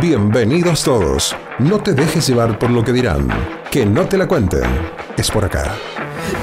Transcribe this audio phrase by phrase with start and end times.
[0.00, 1.34] Bienvenidos todos.
[1.58, 3.28] No te dejes llevar por lo que dirán.
[3.70, 4.64] Que no te la cuenten.
[5.16, 5.74] Es por acá.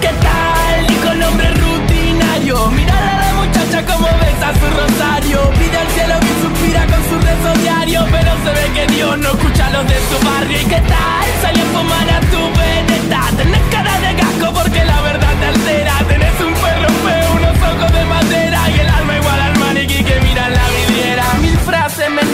[0.02, 0.88] ¿Qué tal?
[0.88, 2.72] Dijo el hombre rutinario.
[2.72, 5.40] Mirala a la muchacha como besa su rosario.
[5.52, 8.06] Pide al cielo que suspira con su rezo diario.
[8.10, 10.60] Pero se ve que Dios no escucha a los de su barrio.
[10.60, 11.26] ¿Y qué tal?
[11.44, 13.22] Salió a fumar a tu veneta.
[13.38, 15.94] Tenés cara de gasco porque la verdad te altera.
[16.08, 16.23] Tenés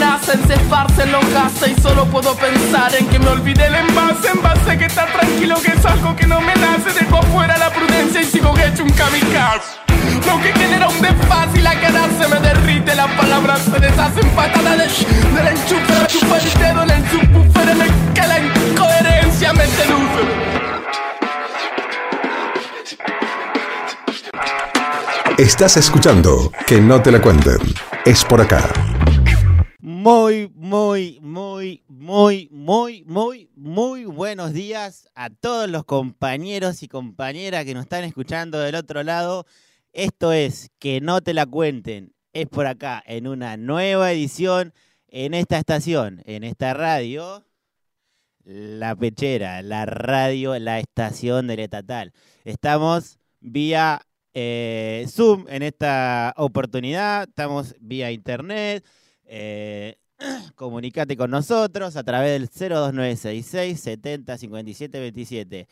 [0.00, 1.76] nacen, se esparcen los gases.
[1.76, 4.28] Y solo puedo pensar en que me olvidé el envase.
[4.34, 6.90] Envase que está tranquilo, que es algo que no me nace.
[6.98, 9.80] Dejo fuera la prudencia y sigo hecho un kamikaze.
[10.26, 14.28] Lo que genera un desfase y la cara se me derrite Las palabras se deshacen
[14.30, 17.90] patada de sh De la enchufe, la chupa el dedo En el subwoofer en el
[18.14, 20.60] que la incoherencia me seduce
[25.38, 27.58] Estás escuchando Que no te la cuenten.
[28.04, 28.89] Es por acá.
[30.02, 37.66] Muy, muy, muy, muy, muy, muy, muy buenos días a todos los compañeros y compañeras
[37.66, 39.44] que nos están escuchando del otro lado.
[39.92, 42.14] Esto es Que no te la cuenten.
[42.32, 44.72] Es por acá en una nueva edición
[45.06, 47.44] en esta estación, en esta radio.
[48.44, 52.14] La Pechera, la radio, la estación del estatal.
[52.46, 54.00] Estamos vía
[54.32, 58.82] eh, Zoom en esta oportunidad, estamos vía internet.
[59.32, 59.96] Eh,
[60.56, 65.68] comunicate con nosotros a través del 02966 70 57 27.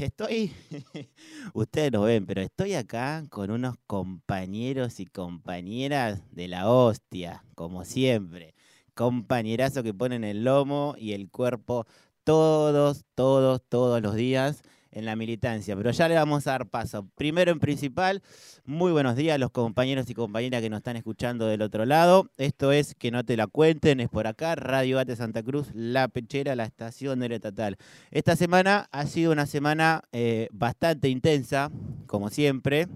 [0.00, 0.52] Estoy,
[1.54, 7.84] ustedes no ven, pero estoy acá con unos compañeros y compañeras de la hostia, como
[7.84, 8.54] siempre.
[8.94, 11.86] Compañerazos que ponen el lomo y el cuerpo
[12.22, 15.74] todos, todos, todos los días en la militancia.
[15.76, 17.08] Pero ya le vamos a dar paso.
[17.16, 18.22] Primero en principal,
[18.64, 22.30] muy buenos días a los compañeros y compañeras que nos están escuchando del otro lado.
[22.36, 26.08] Esto es Que no te la cuenten, es por acá, Radio Ate Santa Cruz, La
[26.08, 27.76] Pechera, la estación del estatal.
[28.10, 31.70] Esta semana ha sido una semana eh, bastante intensa,
[32.06, 32.86] como siempre,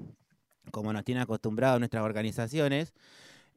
[0.70, 2.92] como nos tienen acostumbrados nuestras organizaciones.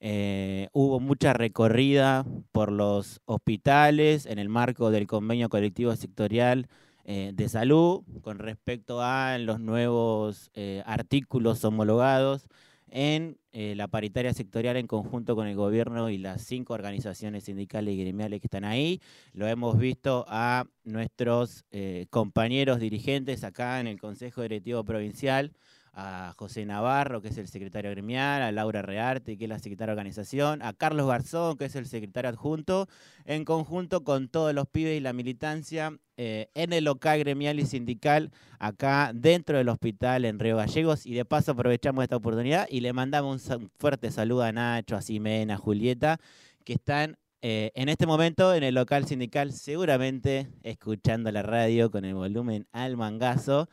[0.01, 6.69] Eh, hubo mucha recorrida por los hospitales en el marco del convenio colectivo sectorial
[7.11, 12.47] eh, de salud con respecto a los nuevos eh, artículos homologados
[12.87, 17.95] en eh, la paritaria sectorial en conjunto con el gobierno y las cinco organizaciones sindicales
[17.95, 19.01] y gremiales que están ahí.
[19.33, 21.65] Lo hemos visto a nuestros
[22.11, 25.51] compañeros dirigentes acá en el Consejo Directivo Provincial,
[25.93, 29.93] a José Navarro, que es el secretario gremial, a Laura Rearte, que es la secretaria
[29.93, 32.87] de organización, a Carlos Garzón, que es el secretario adjunto,
[33.25, 37.65] en conjunto con todos los pibes y la militancia eh, en el local gremial y
[37.65, 41.05] sindical acá dentro del hospital en Río Gallegos.
[41.05, 45.01] Y de paso aprovechamos esta oportunidad y le mandamos un fuerte saludo a Nacho, a
[45.01, 46.19] Ximena, a Julieta,
[46.65, 52.03] que están eh, en este momento en el local sindical seguramente escuchando la radio con
[52.03, 53.69] el volumen al mangazo.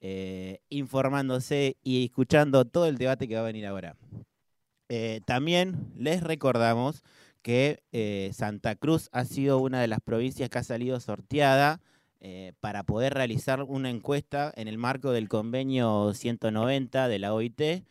[0.00, 3.96] Eh, informándose y escuchando todo el debate que va a venir ahora.
[4.88, 7.02] Eh, también les recordamos
[7.42, 11.80] que eh, Santa Cruz ha sido una de las provincias que ha salido sorteada
[12.60, 17.84] para poder realizar una encuesta en el marco del convenio 190 de la OIT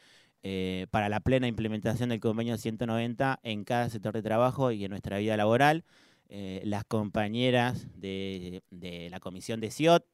[0.91, 5.17] para la plena implementación del convenio 190 en cada sector de trabajo y en nuestra
[5.19, 5.85] vida laboral.
[6.29, 10.05] las compañeras de, de la comisión de CIOT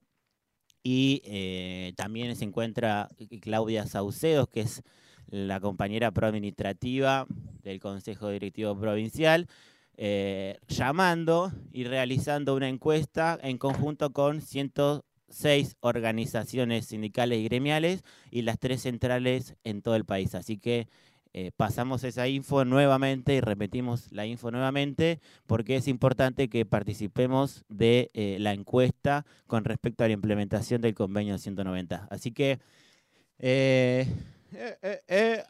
[0.84, 3.10] y eh, también se encuentra
[3.42, 4.84] Claudia Saucedos, que es
[5.28, 7.26] la compañera proadministrativa
[7.64, 9.48] del Consejo Directivo Provincial,
[9.96, 18.42] eh, llamando y realizando una encuesta en conjunto con 106 organizaciones sindicales y gremiales y
[18.42, 20.36] las tres centrales en todo el país.
[20.36, 20.88] Así que
[21.36, 27.66] eh, pasamos esa info nuevamente y repetimos la info nuevamente porque es importante que participemos
[27.70, 32.08] de eh, la encuesta con respecto a la implementación del convenio 190.
[32.12, 32.60] Así que
[33.40, 34.08] eh,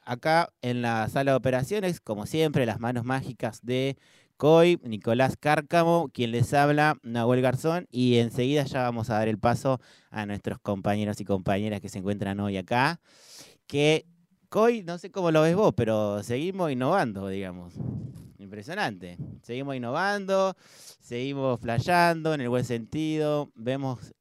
[0.06, 3.98] acá en la sala de operaciones, como siempre, las manos mágicas de
[4.38, 9.38] COI, Nicolás Cárcamo, quien les habla, Nahuel Garzón, y enseguida ya vamos a dar el
[9.38, 9.82] paso
[10.12, 13.00] a nuestros compañeros y compañeras que se encuentran hoy acá,
[13.68, 14.06] que
[14.56, 17.74] Hoy no sé cómo lo ves vos, pero seguimos innovando, digamos.
[18.38, 19.18] Impresionante.
[19.42, 20.56] Seguimos innovando,
[21.00, 24.14] seguimos flayando en el buen sentido, vemos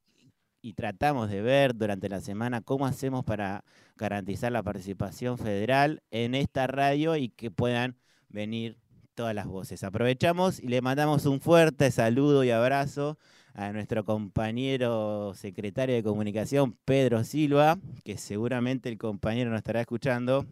[0.63, 3.63] y tratamos de ver durante la semana cómo hacemos para
[3.97, 7.99] garantizar la participación federal en esta radio y que puedan
[8.31, 8.79] venir
[9.15, 9.85] todas las voces.
[9.85, 13.19] Aprovechamos y le mandamos un fuerte saludo y abrazo
[13.55, 20.47] a nuestro compañero secretario de comunicación, Pedro Silva, que seguramente el compañero nos estará escuchando.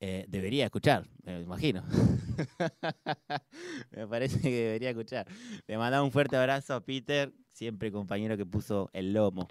[0.00, 1.84] eh, debería escuchar, me imagino.
[3.92, 5.26] me parece que debería escuchar.
[5.66, 9.46] Le mandamos un fuerte abrazo a Peter, siempre compañero que puso el lomo.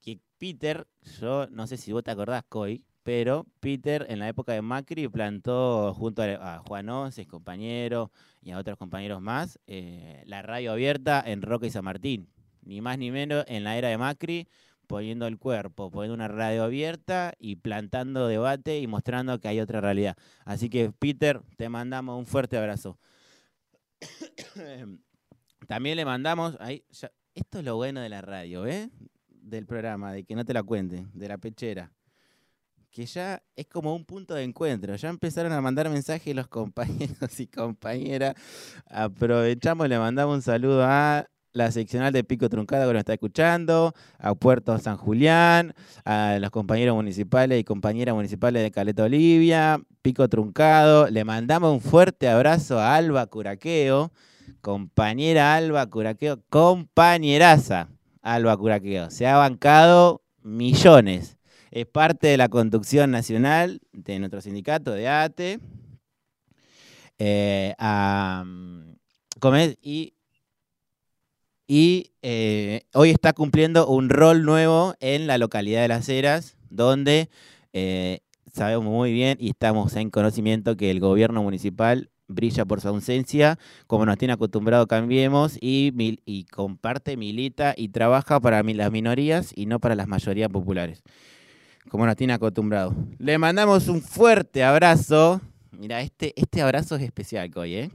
[0.00, 0.86] Que Peter,
[1.20, 5.08] yo no sé si vos te acordás, Coy, pero Peter en la época de Macri
[5.08, 11.22] plantó junto a, Juan Onces, compañero, y a otros compañeros más, eh, la radio abierta
[11.24, 12.28] en Roca y San Martín.
[12.62, 14.48] Ni más ni menos en la era de Macri,
[14.86, 19.80] poniendo el cuerpo, poniendo una radio abierta y plantando debate y mostrando que hay otra
[19.80, 20.16] realidad.
[20.44, 22.98] Así que, Peter, te mandamos un fuerte abrazo.
[25.66, 26.84] También le mandamos, ahí,
[27.34, 28.90] esto es lo bueno de la radio, ¿eh?
[29.28, 31.90] Del programa, de que no te la cuenten, de la pechera
[32.92, 34.94] que ya es como un punto de encuentro.
[34.94, 38.34] Ya empezaron a mandar mensajes los compañeros y compañeras.
[38.86, 43.92] Aprovechamos, le mandamos un saludo a la seccional de Pico Truncada que nos está escuchando,
[44.18, 45.74] a Puerto San Julián,
[46.04, 51.08] a los compañeros municipales y compañeras municipales de Caleta Olivia, Pico Truncado.
[51.08, 54.12] Le mandamos un fuerte abrazo a Alba Curaqueo,
[54.60, 57.88] compañera Alba Curaqueo, compañeraza
[58.22, 59.10] Alba Curaqueo.
[59.10, 61.38] Se ha bancado millones
[61.72, 65.58] es parte de la conducción nacional de nuestro sindicato de ATE.
[67.18, 67.74] Eh,
[69.80, 70.14] y
[71.66, 77.30] y eh, hoy está cumpliendo un rol nuevo en la localidad de Las Heras, donde
[77.72, 78.20] eh,
[78.52, 83.58] sabemos muy bien y estamos en conocimiento que el gobierno municipal brilla por su ausencia,
[83.86, 85.92] como nos tiene acostumbrado Cambiemos, y,
[86.26, 91.02] y comparte, milita y trabaja para las minorías y no para las mayorías populares
[91.88, 92.94] como nos tiene acostumbrado.
[93.18, 95.40] Le mandamos un fuerte abrazo.
[95.72, 97.90] Mira, este, este abrazo es especial, Coy, ¿eh?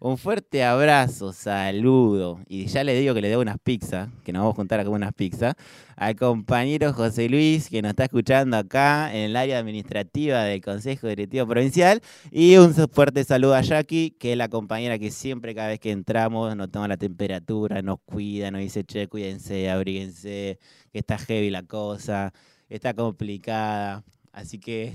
[0.00, 2.38] Un fuerte abrazo, saludo.
[2.46, 4.88] Y ya le digo que le debo unas pizzas, que nos vamos a juntar a
[4.88, 5.54] unas pizzas,
[5.96, 11.08] al compañero José Luis, que nos está escuchando acá en el área administrativa del Consejo
[11.08, 12.00] Directivo Provincial.
[12.30, 15.90] Y un fuerte saludo a Jackie, que es la compañera que siempre, cada vez que
[15.90, 20.60] entramos, nos toma la temperatura, nos cuida, nos dice, che, cuídense, abríguense,
[20.92, 22.32] que está heavy la cosa
[22.68, 24.04] está complicada.
[24.32, 24.92] Así que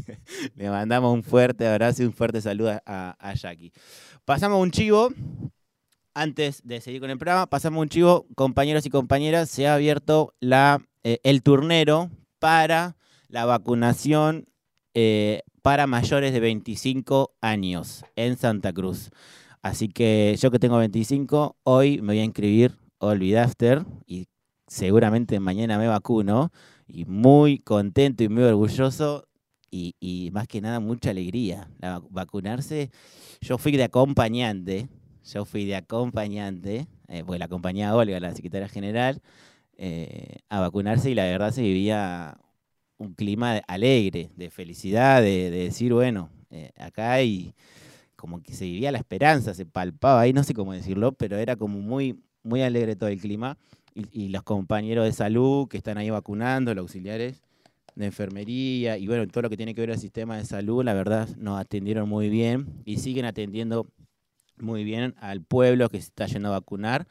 [0.54, 3.72] le mandamos un fuerte abrazo y un fuerte saludo a, Jackie.
[4.24, 5.10] Pasamos un chivo.
[6.14, 8.26] Antes de seguir con el programa, pasamos un chivo.
[8.36, 12.96] Compañeros y compañeras, se ha abierto eh, el turnero para
[13.28, 14.46] la vacunación
[14.94, 19.10] eh, para mayores de 25 años en Santa Cruz.
[19.62, 24.26] Así que yo que tengo 25, hoy me voy a inscribir Olvidafter y
[24.68, 26.52] seguramente mañana me vacuno
[26.86, 29.26] y muy contento y muy orgulloso
[29.70, 31.68] y, más que nada mucha alegría.
[31.80, 32.90] La, vacunarse,
[33.40, 34.88] yo fui de acompañante,
[35.24, 39.20] yo fui de acompañante, eh, pues la acompañaba Olga, la secretaria general,
[39.76, 42.38] eh, a vacunarse y la verdad se vivía
[42.98, 47.54] un clima alegre, de felicidad, de, decir, bueno, eh, acá hay
[48.16, 51.56] como que se vivía la esperanza, se palpaba ahí, no sé cómo decirlo, pero era
[51.56, 53.58] como muy, muy alegre todo el clima
[54.12, 57.42] y, los compañeros de salud que están ahí vacunando, los auxiliares
[57.94, 60.92] de enfermería y bueno, todo lo que tiene que ver el sistema de salud, la
[60.92, 63.86] verdad nos atendieron muy bien y siguen atendiendo
[64.58, 67.06] muy bien al pueblo que se está yendo a vacunar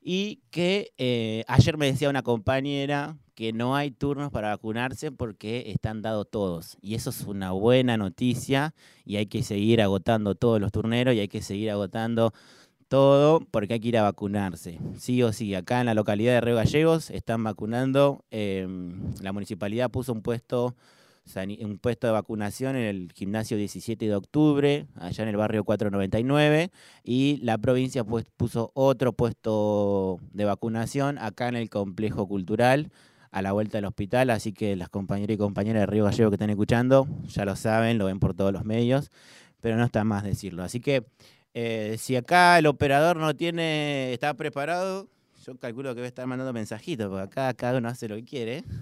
[0.00, 5.70] y que eh, ayer me decía una compañera que no hay turnos para vacunarse porque
[5.70, 6.76] están dados todos.
[6.80, 8.74] Y eso es una buena noticia
[9.04, 12.32] y hay que seguir agotando todos los turneros y hay que seguir agotando
[12.92, 14.78] todo porque hay que ir a vacunarse.
[14.98, 18.22] Sí o sí, acá en la localidad de Río Gallegos están vacunando.
[18.30, 20.76] Em, la municipalidad puso un puesto,
[21.34, 26.70] un puesto de vacunación en el gimnasio 17 de octubre, allá en el barrio 499,
[27.02, 32.90] y la provincia pues, puso otro puesto de vacunación acá en el complejo cultural
[33.30, 36.34] a la vuelta del hospital, así que las compañeras y compañeras de Río Gallegos que
[36.34, 39.10] están escuchando ya lo saben, lo ven por todos los medios,
[39.62, 40.62] pero no está más decirlo.
[40.62, 41.06] Así que
[41.54, 45.08] eh, si acá el operador no tiene, está preparado,
[45.44, 48.24] yo calculo que va a estar mandando mensajitos, porque acá cada uno hace lo que
[48.24, 48.64] quiere.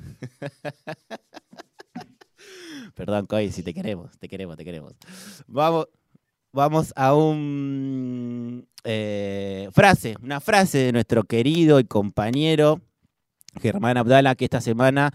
[2.94, 4.94] Perdón, Coy, si te queremos, te queremos, te queremos.
[5.46, 5.88] Vamos,
[6.52, 12.80] vamos a un eh, frase, una frase de nuestro querido y compañero
[13.60, 15.12] Germán Abdala, que esta semana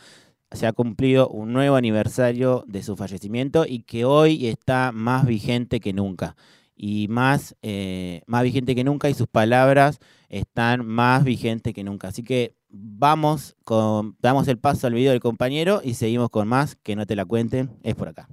[0.51, 5.79] se ha cumplido un nuevo aniversario de su fallecimiento y que hoy está más vigente
[5.79, 6.35] que nunca
[6.75, 12.09] y más, eh, más vigente que nunca y sus palabras están más vigentes que nunca.
[12.09, 16.75] Así que vamos, con, damos el paso al video del compañero y seguimos con más,
[16.75, 18.27] que no te la cuenten, es por acá.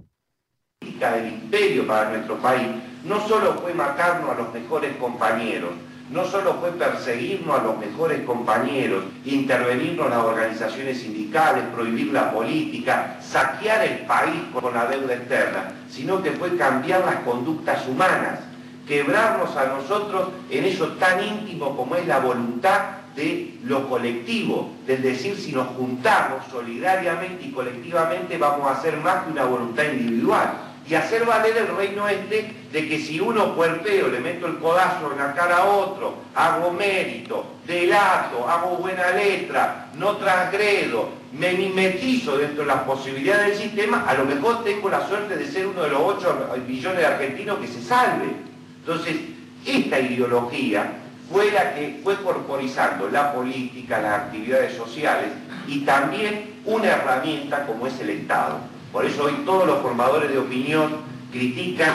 [0.80, 2.68] del imperio para nuestro país
[3.04, 5.72] no solo fue matarnos a los mejores compañeros,
[6.12, 12.30] no solo fue perseguirnos a los mejores compañeros, intervenirnos en las organizaciones sindicales, prohibir la
[12.30, 18.40] política, saquear el país con la deuda externa, sino que fue cambiar las conductas humanas,
[18.86, 22.80] quebrarnos a nosotros en eso tan íntimo como es la voluntad
[23.16, 29.24] de lo colectivo, del decir si nos juntamos solidariamente y colectivamente vamos a hacer más
[29.24, 34.08] que una voluntad individual y hacer valer el reino este de que si uno puerpeo,
[34.08, 39.88] le meto el codazo en la cara a otro, hago mérito, delato, hago buena letra,
[39.96, 45.06] no transgredo, me mimetizo dentro de las posibilidades del sistema, a lo mejor tengo la
[45.06, 48.26] suerte de ser uno de los 8 millones de argentinos que se salve.
[48.80, 49.16] Entonces,
[49.64, 50.92] esta ideología
[51.30, 55.28] fue la que fue corporizando la política, las actividades sociales
[55.66, 58.71] y también una herramienta como es el Estado.
[58.92, 60.96] Por eso hoy todos los formadores de opinión
[61.32, 61.94] critican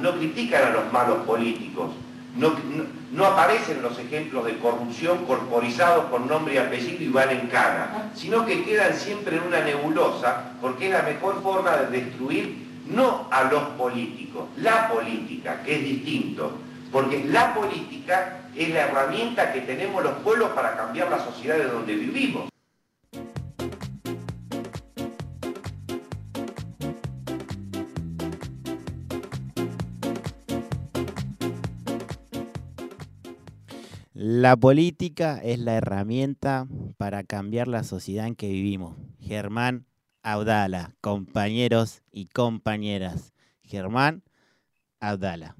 [0.00, 1.90] no critican a los malos políticos,
[2.36, 8.10] no, aparecen los ejemplos de corrupción corporizados con nombre y apellido y van en cara,
[8.14, 13.26] sino que quedan siempre en una nebulosa porque es la mejor forma de destruir no
[13.30, 16.52] a los políticos, la política, que es distinto,
[16.92, 21.64] porque la política es la herramienta que tenemos los pueblos para cambiar la sociedad de
[21.64, 22.49] donde vivimos.
[34.40, 36.66] La política es la herramienta
[36.96, 38.96] para cambiar la sociedad en que vivimos.
[39.20, 39.84] Germán
[40.22, 43.34] Audala, compañeros y compañeras.
[43.62, 44.22] Germán
[44.98, 45.56] Audala.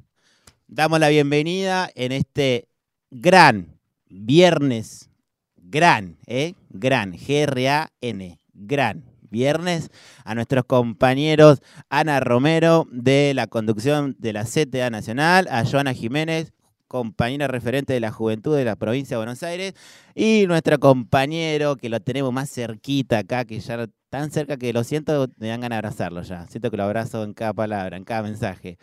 [0.67, 2.69] Damos la bienvenida en este
[3.11, 5.11] gran viernes,
[5.57, 6.55] gran, ¿eh?
[6.71, 9.91] Gran, G-R-A-N, gran viernes
[10.25, 11.61] a nuestros compañeros
[11.91, 16.55] Ana Romero de la conducción de la CTA Nacional, a Joana Jiménez,
[16.91, 19.75] compañera referente de la juventud de la provincia de Buenos Aires,
[20.13, 24.83] y nuestro compañero que lo tenemos más cerquita acá, que ya tan cerca que lo
[24.83, 26.49] siento, me dan ganas de abrazarlo ya.
[26.49, 28.77] Siento que lo abrazo en cada palabra, en cada mensaje.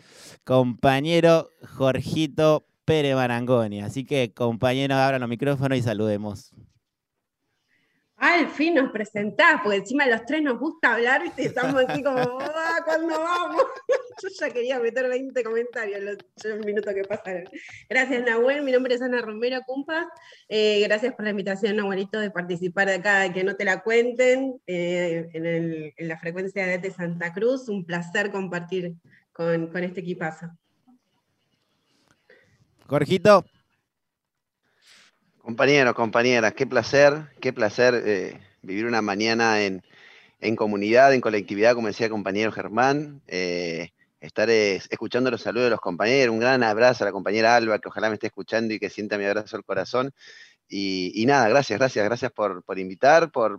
[0.44, 3.82] Compañero Jorgito Pérez Marangoni.
[3.82, 6.54] Así que, compañeros, abran los micrófonos y saludemos.
[8.18, 12.18] Al fin nos presentás, porque encima los tres nos gusta hablar, y estamos aquí como,
[12.40, 13.62] ah, ¿cuándo vamos?
[14.22, 17.44] Yo ya quería meter 20 comentarios en los minutos que pasaron.
[17.88, 18.62] Gracias, Nahuel.
[18.62, 20.08] Mi nombre es Ana Romero Cumpa.
[20.48, 24.60] Eh, gracias por la invitación, Nahuelito, de participar de acá, que no te la cuenten,
[24.66, 27.68] eh, en, la frecuencia de Santa Cruz.
[27.68, 28.94] Un placer compartir
[29.32, 30.48] con, con este equipazo.
[32.88, 33.44] Jorgito.
[35.48, 39.82] Compañeros, compañeras, qué placer, qué placer eh, vivir una mañana en,
[40.56, 43.22] comunidad, en colectividad, como decía compañero Germán.
[43.28, 46.34] Eh, estar escuchando los saludos de los compañeros.
[46.34, 49.16] Un gran abrazo a la compañera Alba, que ojalá me esté escuchando y que sienta
[49.16, 50.12] mi abrazo al corazón.
[50.68, 53.58] Y, nada, gracias, gracias, gracias por, invitar, por,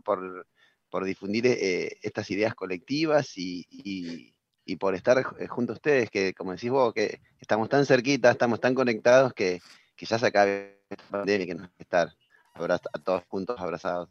[1.05, 4.36] difundir eh, estas ideas colectivas y,
[4.79, 8.75] por estar junto a ustedes, que como decís vos, que estamos tan cerquitas, estamos tan
[8.75, 9.60] conectados que,
[10.00, 10.79] que ya se acabe
[11.12, 12.10] pandemia que nos estar
[12.56, 14.10] a todos juntos abrazados.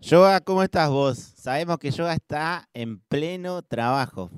[0.00, 1.18] Yoga, ¿cómo estás vos?
[1.18, 4.30] Sabemos que Yoga está en pleno trabajo.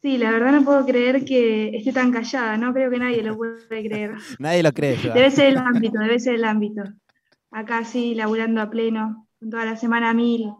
[0.00, 3.36] Sí, la verdad no puedo creer que esté tan callada, no creo que nadie lo
[3.36, 4.14] puede creer.
[4.38, 4.96] nadie lo cree.
[4.96, 6.82] Debe ser el ámbito, debe ser el ámbito.
[7.50, 10.52] Acá sí, laburando a pleno, toda la semana mil.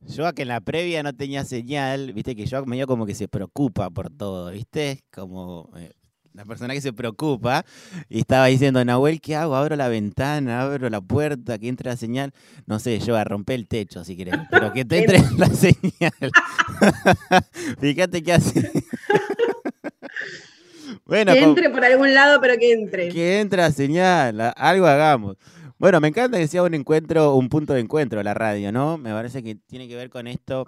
[0.00, 3.26] Yo que en la previa no tenía señal, viste que yo medio como que se
[3.26, 5.90] preocupa por todo, viste, como eh,
[6.34, 7.64] la persona que se preocupa,
[8.08, 9.54] y estaba diciendo, Nahuel, ¿qué hago?
[9.54, 12.32] Abro la ventana, abro la puerta, que entre la señal.
[12.66, 16.12] No sé, yo a romper el techo si querés, pero que te entre la señal.
[17.80, 18.72] Fíjate qué hace.
[21.06, 23.08] bueno, que entre por algún lado, pero que entre.
[23.10, 25.36] Que entre la señal, algo hagamos.
[25.78, 28.98] Bueno, me encanta que sea un encuentro, un punto de encuentro la radio, ¿no?
[28.98, 30.66] Me parece que tiene que ver con esto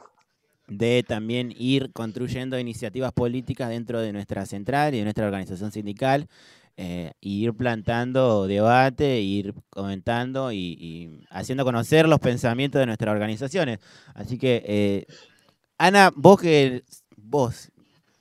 [0.68, 6.28] de también ir construyendo iniciativas políticas dentro de nuestra central y de nuestra organización sindical,
[6.76, 13.78] eh, ir plantando debate, ir comentando y, haciendo conocer los pensamientos de nuestras organizaciones.
[14.14, 15.06] Así que, eh,
[15.78, 16.85] Ana, vos que
[17.16, 17.70] vos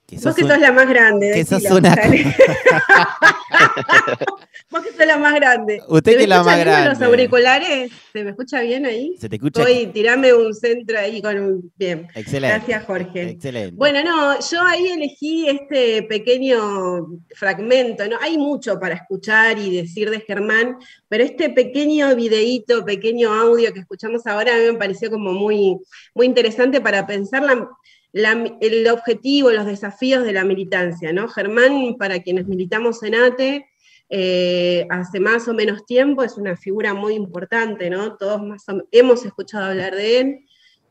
[0.07, 1.31] que Vos que sos la más grande.
[1.33, 1.95] Que sos una...
[4.69, 5.81] Vos que sos la más grande.
[5.87, 6.89] Usted que es la más grande.
[6.89, 7.91] los auriculares?
[8.13, 9.15] ¿Se me escucha bien ahí?
[9.19, 9.63] Se te escucha.
[9.63, 11.73] Hoy tirame un centro ahí con un...
[11.75, 12.07] Bien.
[12.13, 12.55] Excelente.
[12.55, 13.31] Gracias, Jorge.
[13.31, 13.75] Excelente.
[13.75, 18.17] Bueno, no, yo ahí elegí este pequeño fragmento, ¿no?
[18.21, 23.79] Hay mucho para escuchar y decir de Germán, pero este pequeño videíto, pequeño audio que
[23.79, 25.79] escuchamos ahora a mí me pareció como muy,
[26.13, 27.67] muy interesante para pensar la
[28.15, 31.27] el objetivo, los desafíos de la militancia, ¿no?
[31.27, 33.65] Germán, para quienes militamos en ATE,
[34.09, 38.15] eh, hace más o menos tiempo, es una figura muy importante, ¿no?
[38.15, 40.39] Todos más hemos escuchado hablar de él.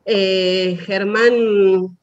[0.05, 1.97] Eh, Germán,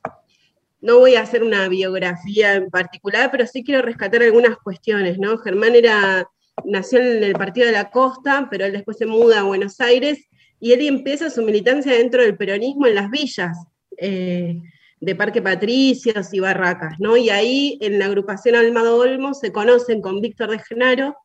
[0.81, 5.19] no voy a hacer una biografía en particular, pero sí quiero rescatar algunas cuestiones.
[5.45, 6.29] Germán era,
[6.65, 10.27] nació en el Partido de la Costa, pero él después se muda a Buenos Aires
[10.59, 13.57] y él empieza su militancia dentro del peronismo en las villas.
[13.99, 14.59] Eh,
[15.03, 17.17] de Parque Patricios y Barracas, ¿no?
[17.17, 21.17] Y ahí en la agrupación Almado Olmo se conocen con Víctor de Genaro,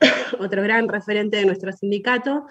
[0.40, 2.46] otro gran referente de nuestro sindicato,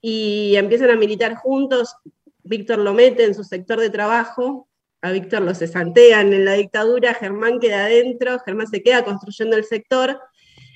[0.00, 1.94] y empiezan a militar juntos.
[2.42, 4.68] Víctor lo mete en su sector de trabajo,
[5.02, 9.62] a Víctor lo cesantean en la dictadura, Germán queda adentro, Germán se queda construyendo el
[9.62, 10.18] sector,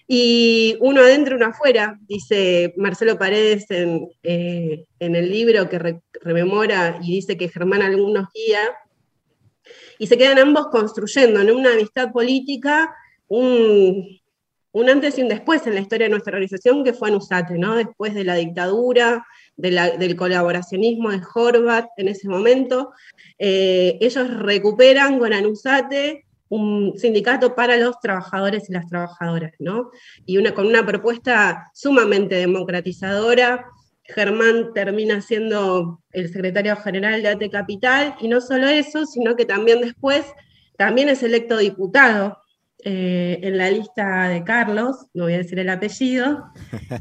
[0.06, 7.16] y uno adentro, uno afuera, dice Marcelo Paredes en, eh, el libro que rememora y
[7.16, 8.60] dice que Germán algunos guía,
[9.98, 12.94] y se quedan ambos construyendo en una amistad política
[13.28, 14.20] un,
[14.88, 17.76] antes y un después en la historia de nuestra organización, que fue Anusate, ¿no?
[17.76, 22.92] Después de la dictadura, del colaboracionismo de Horvat en ese momento,
[23.38, 29.90] eh, ellos recuperan con Anusate un sindicato para los trabajadores y las trabajadoras, ¿no?
[30.24, 33.66] Y una, con una propuesta sumamente democratizadora,
[34.08, 39.44] Germán termina siendo el secretario general de AT Capital, y no solo eso, sino que
[39.44, 40.24] también después,
[40.76, 42.38] también es electo diputado
[42.84, 46.52] eh, en la lista de Carlos, no voy a decir el apellido,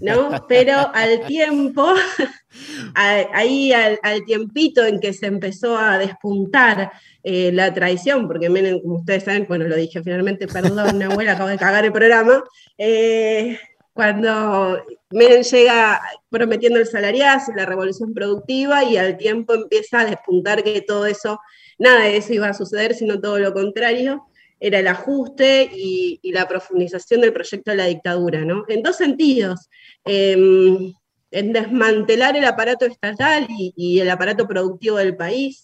[0.01, 0.45] ¿no?
[0.49, 1.93] Pero al tiempo,
[2.95, 6.91] ahí al, tiempito en que se empezó a despuntar
[7.23, 11.49] eh, la traición, porque Menem, como ustedes saben, bueno, lo dije finalmente, perdón, abuela, acabo
[11.49, 12.43] de cagar el programa,
[12.77, 13.59] eh,
[13.93, 14.81] cuando
[15.15, 20.81] Menem llega prometiendo el salariazo, la revolución productiva, y al tiempo empieza a despuntar que
[20.81, 21.39] todo eso,
[21.79, 24.25] nada de eso iba a suceder, sino todo lo contrario,
[24.59, 28.65] era el ajuste y, la profundización del proyecto de la dictadura, ¿no?
[28.67, 29.69] En dos sentidos,
[30.03, 30.91] em,
[31.31, 35.63] en desmantelar el aparato estatal y, el aparato productivo del país,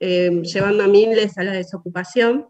[0.00, 2.46] em, llevando a miles a la desocupación.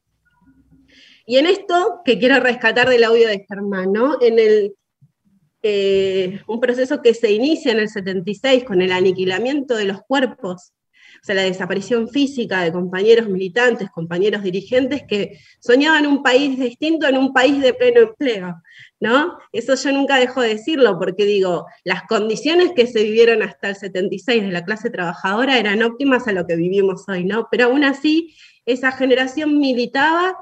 [1.26, 4.18] Y en esto que quiero rescatar del audio de Germán, ¿no?
[4.20, 4.76] En el
[5.68, 10.72] eh, un proceso que se inicia en el 76 con el aniquilamiento de los cuerpos,
[11.20, 17.08] o sea, la desaparición física de compañeros militantes, compañeros dirigentes que soñaban un país distinto
[17.08, 18.62] en un país de pleno empleo,
[19.00, 19.38] ¿no?
[19.50, 23.76] Eso yo nunca dejo de decirlo porque digo, las condiciones que se vivieron hasta el
[23.76, 27.48] 76 de la clase trabajadora eran óptimas a lo que vivimos hoy, ¿no?
[27.50, 30.36] Pero aún así, esa generación militaba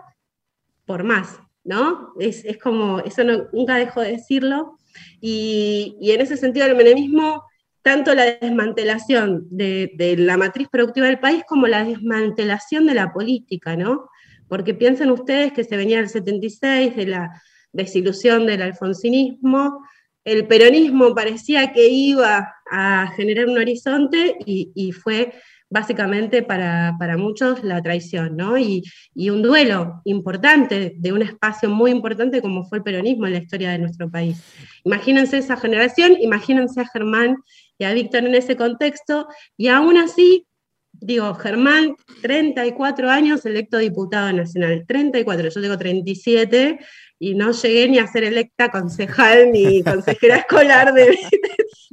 [0.85, 2.13] por más, ¿no?
[2.21, 4.79] Es, como, eso nunca dejo de decirlo.
[5.21, 7.45] Y, en ese sentido el menemismo,
[7.83, 13.77] tanto la desmantelación de, la matriz productiva del país como la desmantelación de la política,
[13.77, 14.09] ¿no?
[14.49, 19.85] Porque piensen ustedes que se venía el 76, de la desilusión del alfonsinismo,
[20.25, 25.35] el peronismo parecía que iba a generar un horizonte y, y fue
[25.75, 28.57] básicamente para, muchos la traición, ¿no?
[28.57, 28.85] Y,
[29.29, 33.73] un duelo importante de un espacio muy importante como fue el peronismo en la historia
[33.73, 34.41] de nuestro país.
[34.85, 37.39] Imagínense esa generación, imagínense a Germán
[37.77, 40.47] y a Víctor en ese contexto, y aún así,
[40.93, 46.79] digo, Germán, 34 años, electo diputado nacional, 34, yo tengo 37,
[47.19, 51.19] y no llegué ni a ser electa concejal ni consejera escolar de,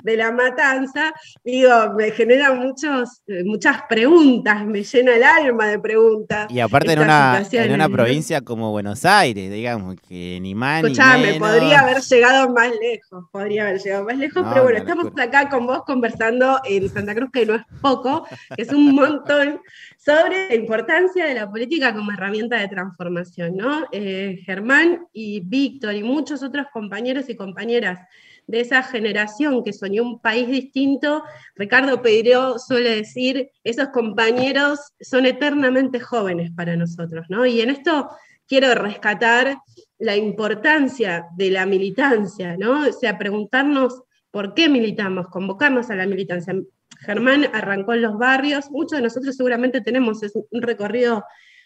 [0.03, 5.79] de la matanza, digo, me genera muchos, eh, muchas preguntas, me llena el alma de
[5.79, 6.51] preguntas.
[6.51, 11.36] Y aparte en una, en una provincia como Buenos Aires, digamos, que ni más Escuchame,
[11.36, 15.67] podría haber llegado más lejos, podría haber llegado más lejos, pero bueno, estamos acá con
[15.67, 19.62] vos conversando en Santa Cruz, que no es poco, que es un montón,
[20.03, 23.87] sobre la importancia de la política como herramienta de transformación, ¿no?
[23.91, 27.99] Eh, Germán y Víctor y muchos otros compañeros y compañeras
[28.47, 31.23] de esa generación que soñó un país distinto,
[31.55, 37.45] Ricardo Pedro suele decir, esos compañeros son eternamente jóvenes para nosotros, ¿no?
[37.45, 38.09] Y en esto
[38.47, 39.59] quiero rescatar
[39.99, 42.87] la importancia de la militancia, ¿no?
[42.87, 46.55] O sea, preguntarnos por qué militamos, convocarnos a la militancia.
[47.01, 51.23] Germán arrancó en los barrios, muchos de nosotros seguramente tenemos un recorrido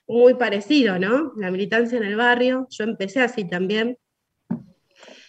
[0.07, 1.33] muy parecido, ¿no?
[1.37, 3.97] La militancia en el barrio, yo empecé así también,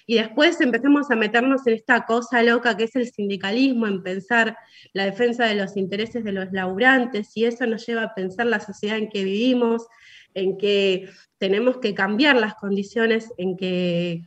[0.08, 4.56] y después empezamos a meternos en esta cosa loca que es el sindicalismo, en pensar
[4.92, 8.60] la defensa de los intereses de los laburantes, y eso nos lleva a pensar la
[8.60, 9.86] sociedad en que vivimos,
[10.34, 14.22] en que tenemos que cambiar las condiciones en que,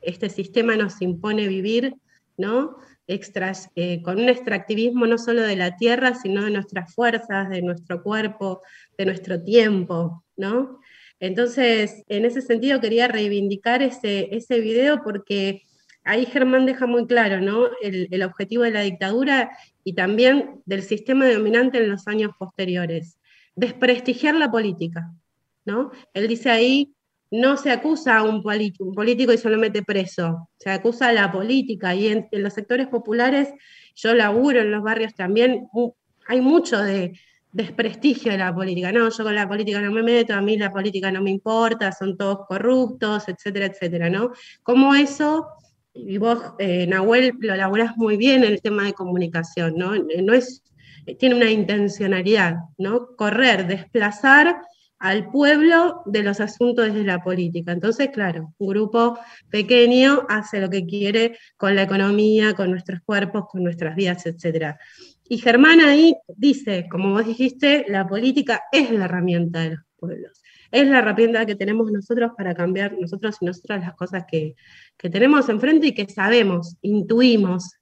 [0.00, 1.94] este sistema nos impone vivir,
[2.36, 2.76] ¿no?
[3.08, 7.62] Extras, eh, con un extractivismo no solo de la tierra, sino de nuestras fuerzas, de
[7.62, 8.62] nuestro cuerpo,
[8.96, 10.78] de nuestro tiempo, ¿no?
[11.18, 15.62] Entonces, en ese sentido quería reivindicar ese, ese video porque
[16.08, 17.68] ahí Germán deja muy claro ¿no?
[17.82, 19.50] el, objetivo de la dictadura
[19.84, 23.18] y también del sistema dominante en los años posteriores,
[23.54, 25.12] desprestigiar la política.
[25.64, 25.90] ¿no?
[26.14, 26.94] Él dice ahí,
[27.30, 31.30] no se acusa a un, político y se lo mete preso, se acusa a la
[31.30, 33.52] política y en, los sectores populares,
[33.94, 35.68] yo laburo en los barrios también,
[36.26, 37.18] hay mucho de
[37.52, 38.92] desprestigio de la política.
[38.92, 41.92] No, yo con la política no me meto, a mí la política no me importa,
[41.92, 44.30] son todos corruptos, etcétera, etcétera, ¿no?
[44.62, 45.46] Como eso,
[45.94, 49.92] y vos, eh, Nahuel, lo elaborás muy bien en el tema de comunicación, ¿no?
[49.96, 50.62] No es,
[51.18, 53.16] tiene una intencionalidad, ¿no?
[53.16, 54.60] Correr, desplazar
[54.98, 57.72] al pueblo de los asuntos desde la política.
[57.72, 59.18] Entonces, claro, un grupo
[59.50, 64.78] pequeño hace lo que quiere con la economía, con nuestros cuerpos, con nuestras vidas, etcétera.
[65.28, 70.42] Y Germán ahí dice, como vos dijiste, la política es la herramienta de los pueblos,
[70.70, 74.54] es la herramienta que tenemos nosotros para cambiar nosotros y nosotras las cosas que,
[74.96, 77.74] que tenemos enfrente y que sabemos, intuimos,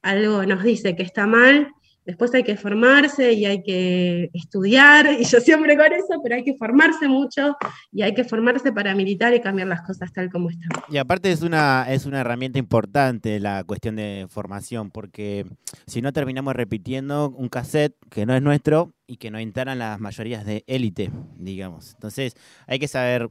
[0.00, 1.72] algo nos dice que está mal
[2.04, 6.42] Después hay que formarse y hay que estudiar, y yo siempre con eso, pero hay
[6.42, 7.56] que formarse mucho
[7.92, 10.68] y hay que formarse para militar y cambiar las cosas tal como están.
[10.88, 15.46] Y aparte es una, es una herramienta importante la cuestión de formación, porque
[15.86, 20.00] si no terminamos repitiendo un cassette que no es nuestro y que no instalan las
[20.00, 21.94] mayorías de élite, digamos.
[21.94, 22.34] Entonces
[22.66, 23.30] hay que saber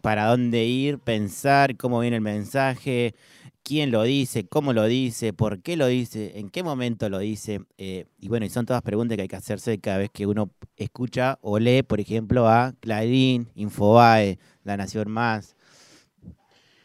[0.00, 3.14] para dónde ir, pensar cómo viene el mensaje,
[3.62, 7.60] quién lo dice, cómo lo dice, por qué lo dice, en qué momento lo dice.
[7.78, 10.50] Eh, y bueno, y son todas preguntas que hay que hacerse cada vez que uno
[10.76, 15.56] escucha o lee, por ejemplo, a Clarín, Infobae, La Nación Más.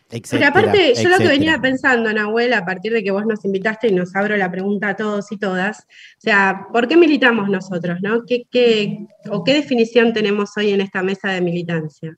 [0.10, 3.90] Pero aparte, yo lo que venía pensando, Nahuel, a partir de que vos nos invitaste
[3.90, 8.00] y nos abro la pregunta a todos y todas, o sea, ¿por qué militamos nosotros?
[8.02, 8.24] No?
[8.26, 12.18] ¿Qué, qué, ¿O qué definición tenemos hoy en esta mesa de militancia?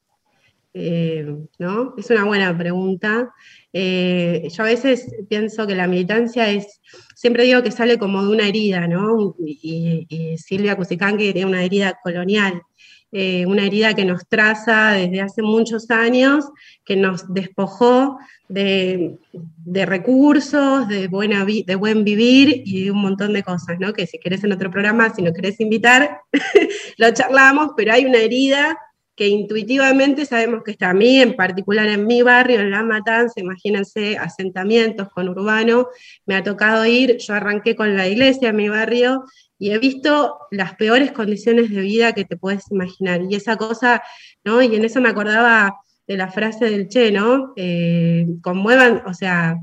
[0.75, 1.25] Eh,
[1.57, 1.95] ¿no?
[1.97, 3.33] Es una buena pregunta.
[3.71, 6.82] Eh, yo a veces pienso que la militancia es,
[7.15, 9.36] siempre digo que sale como de una herida, ¿no?
[9.39, 12.63] Y, Silvia Cusicanqui tiene una herida colonial,
[13.12, 16.45] eh, una herida que nos traza desde hace muchos años,
[16.84, 19.17] que nos despojó de,
[19.65, 23.93] recursos, de, buena de buen vivir y de un montón de cosas, ¿no?
[23.93, 26.21] Que si querés en otro programa, si nos querés invitar,
[26.97, 28.77] lo charlamos, pero hay una herida
[29.19, 33.41] que intuitivamente sabemos que está a mí, en particular en mi barrio, en La Matanza,
[33.41, 35.89] imagínense, asentamientos con urbano,
[36.25, 39.25] me ha tocado ir, yo arranqué con la iglesia en mi barrio
[39.58, 43.23] y he visto las peores condiciones de vida que te puedes imaginar.
[43.29, 44.01] Y esa cosa,
[44.45, 44.62] ¿no?
[44.62, 45.75] Y en eso me acordaba
[46.08, 47.51] de la frase del Che, ¿no?
[47.58, 49.58] Eh, conmuevan, o sea,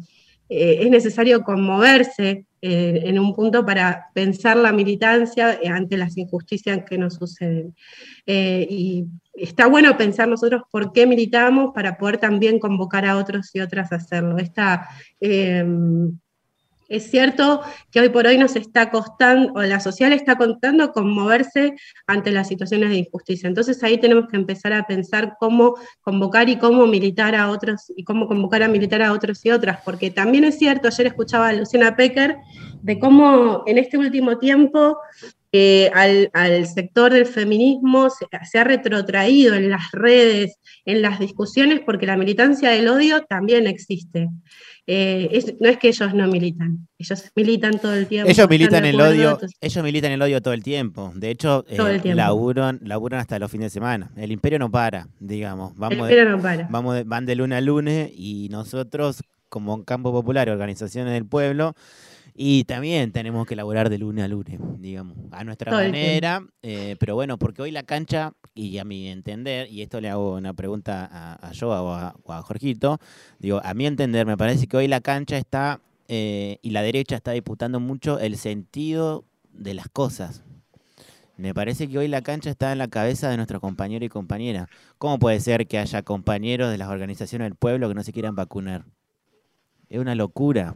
[0.50, 6.84] eh, es necesario conmoverse eh, en un punto para pensar la militancia ante las injusticias
[6.86, 7.74] que nos suceden.
[8.26, 13.60] y está bueno pensar nosotros por qué militamos para poder también convocar a otros y
[13.60, 14.36] otras a hacerlo.
[15.20, 16.18] Em,
[16.88, 21.10] es cierto que hoy por hoy nos está costando, o la social está contando con
[21.10, 21.74] moverse
[22.06, 23.48] ante las situaciones de injusticia.
[23.48, 28.04] Entonces ahí tenemos que empezar a pensar cómo convocar y cómo militar a otros, y
[28.04, 31.52] cómo convocar a militar a otros y otras, porque también es cierto, ayer escuchaba a
[31.54, 32.36] Luciana Pecker,
[32.82, 34.98] de cómo en este último tiempo
[35.92, 42.16] al, sector del feminismo se, ha retrotraído en las redes, en las discusiones, porque la
[42.16, 44.28] militancia del odio también existe.
[44.88, 48.30] Eh, no es que ellos no militan, ellos militan todo el tiempo.
[48.30, 51.12] Ellos militan el odio, ellos militan el odio todo el tiempo.
[51.16, 52.80] De hecho, eh, laburan,
[53.14, 54.12] hasta los fines de semana.
[54.16, 55.76] El imperio no para, digamos.
[55.76, 56.68] Vamos el imperio no para.
[56.70, 61.74] Vamos van de lunes a lunes y nosotros, como Campo Popular, organizaciones del pueblo,
[62.38, 66.46] y también tenemos que elaborar de lunes a lunes, digamos, a nuestra manera.
[66.62, 70.34] Eh, pero bueno, porque hoy la cancha, y a mi entender, y esto le hago
[70.34, 71.82] una pregunta a, a Joa
[72.22, 72.98] o a, Jorgito,
[73.38, 77.16] digo, a mi entender, me parece que hoy la cancha está, eh, y la derecha
[77.16, 80.42] está disputando mucho el sentido de las cosas.
[81.38, 84.68] Me parece que hoy la cancha está en la cabeza de nuestros compañeros y compañeras.
[84.98, 88.34] ¿Cómo puede ser que haya compañeros de las organizaciones del pueblo que no se quieran
[88.34, 88.84] vacunar?
[89.88, 90.74] Es una locura.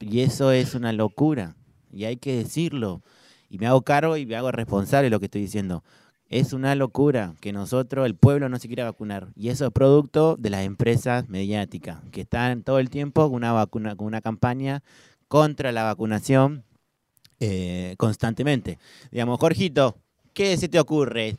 [0.00, 1.56] Y eso es una locura.
[1.92, 3.02] Y hay que decirlo.
[3.48, 5.84] Y me hago cargo y me hago responsable de lo que estoy diciendo.
[6.28, 9.28] Es una locura que nosotros, el pueblo, no se quiera vacunar.
[9.34, 13.52] Y eso es producto de las empresas mediáticas, que están todo el tiempo con una,
[13.52, 14.82] vacuna, con una campaña
[15.26, 16.64] contra la vacunación
[17.40, 18.78] eh, constantemente.
[19.10, 19.96] Digamos, Jorgito,
[20.32, 21.36] ¿qué se te ocurre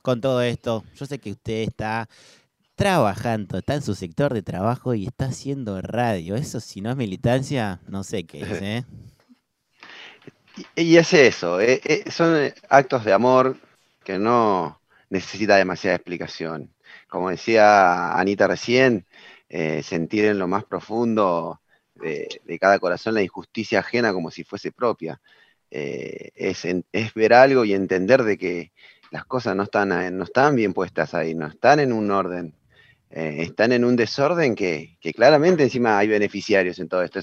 [0.00, 0.84] con todo esto?
[0.94, 2.08] Yo sé que usted está
[2.82, 6.34] trabajando, está en su sector de trabajo y está haciendo radio.
[6.34, 8.84] Eso si no es militancia, no sé qué es, ¿eh?
[10.74, 13.56] Y, es eso, eh, eh, son eh, actos de amor
[14.02, 16.74] que no necesita demasiada explicación.
[17.08, 19.06] Como decía Anita recién,
[19.48, 21.60] eh, sentir en lo más profundo
[21.94, 25.20] de, de cada corazón la injusticia ajena como si fuese propia.
[25.70, 28.72] Es, es ver algo y entender de que
[29.12, 32.54] las cosas no están, no están bien puestas ahí, no están en un orden,
[33.12, 37.20] eh, están en un desorden que, claramente encima hay beneficiarios en todo esto.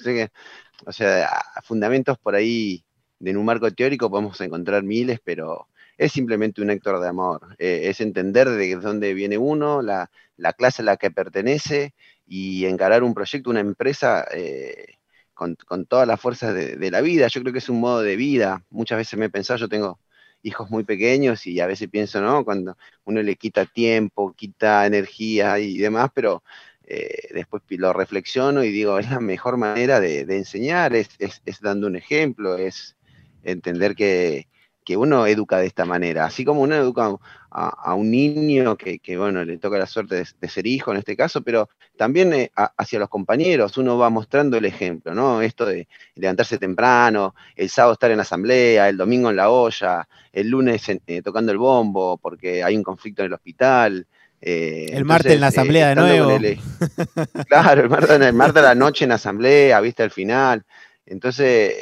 [0.85, 1.29] O sea,
[1.63, 2.85] fundamentos por ahí
[3.19, 7.55] de en un marco teórico podemos encontrar miles, pero es simplemente un actor de amor,
[7.59, 11.93] eh, es entender de dónde viene uno, la, la clase a la que pertenece
[12.25, 14.95] y encarar un proyecto, una empresa eh,
[15.33, 17.27] con, con todas las fuerzas de, de la vida.
[17.27, 18.63] Yo creo que es un modo de vida.
[18.69, 19.99] Muchas veces me he pensado, yo tengo
[20.43, 22.43] hijos muy pequeños y a veces pienso, ¿no?
[22.45, 26.43] Cuando uno le quita tiempo, quita energía y demás, pero
[26.85, 31.87] eh, después lo reflexiono y digo, es la mejor manera de, enseñar, es- es dando
[31.87, 32.97] un ejemplo, es
[33.43, 34.47] entender que,
[34.89, 37.15] que uno educa de esta manera, así como uno educa
[37.51, 40.89] a, a un niño que, que, bueno, le toca la suerte de, de ser hijo
[40.89, 45.13] en este caso, pero también eh, a- hacia los compañeros, uno va mostrando el ejemplo,
[45.13, 45.43] ¿no?
[45.43, 50.07] Esto de levantarse temprano, el sábado estar en la asamblea, el domingo en la olla,
[50.33, 54.07] el lunes en- eh, tocando el bombo porque hay un conflicto en el hospital.
[54.41, 56.31] eh, El martes en la asamblea de nuevo.
[56.31, 56.57] el- e
[57.47, 60.63] claro, el martes, el martes a la noche en asamblea, viste al final.
[61.05, 61.73] Entonces,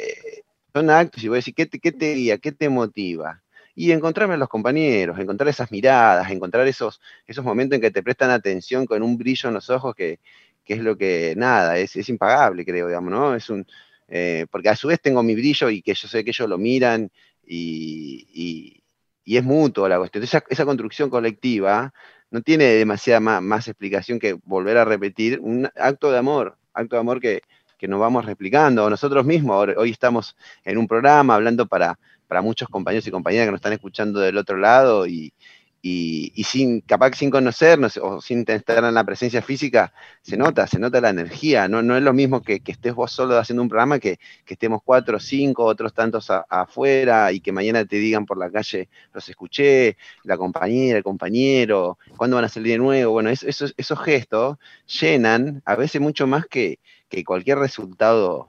[0.80, 2.38] son actos y voy a decir, ¿qué te, qué te guía?
[2.38, 3.42] ¿Qué te motiva?
[3.74, 8.02] Y encontrarme a los compañeros, encontrar esas miradas, encontrar esos, esos momentos en que te
[8.02, 10.18] prestan atención con un brillo en los ojos que,
[10.64, 13.34] que es lo que, nada, es, es impagable, creo, digamos, ¿no?
[13.34, 13.66] Es un,
[14.08, 16.58] eh, porque a su vez tengo mi brillo y que yo sé que ellos lo
[16.58, 17.10] miran
[17.46, 18.82] y, y-
[19.24, 20.24] y es mutuo la cuestión.
[20.24, 21.92] Esa, esa construcción colectiva
[22.30, 26.96] no tiene demasiada más, más explicación que volver a repetir un acto de amor, acto
[26.96, 27.42] de amor que,
[27.78, 28.90] que nos vamos replicando.
[28.90, 33.52] Nosotros mismos, hoy estamos en un programa hablando para, para muchos compañeros y compañeras que
[33.52, 35.32] nos están escuchando del otro lado y,
[35.80, 40.66] y, y sin, capaz sin conocernos o sin estar en la presencia física, se nota,
[40.66, 41.68] se nota la energía.
[41.68, 44.54] No, no es lo mismo que, que estés vos solo haciendo un programa que, que
[44.54, 48.88] estemos cuatro o cinco, otros tantos afuera y que mañana te digan por la calle,
[49.14, 53.12] los escuché, la compañera, el compañero, cuándo van a salir de nuevo.
[53.12, 54.58] Bueno, es- esos, esos gestos
[55.00, 58.48] llenan a veces mucho más que, que cualquier resultado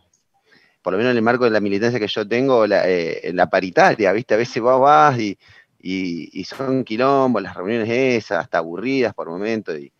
[0.82, 3.50] por lo menos en el marco de la militancia que yo tengo, la, eh, la
[3.50, 4.34] paritaria, ¿viste?
[4.34, 5.38] A veces vas y,
[5.80, 9.91] y, y son quilombos, las reuniones esas, hasta aburridas por momentos, y,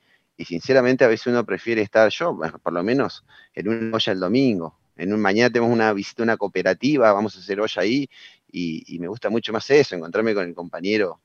[0.46, 4.80] sinceramente a veces uno prefiere estar yo, por lo menos en una olla el domingo.
[4.96, 8.10] En un mañana tenemos una visita a una cooperativa, vamos a hacer olla ahí,
[8.52, 11.20] y me gusta mucho más eso, encontrarme con el compañero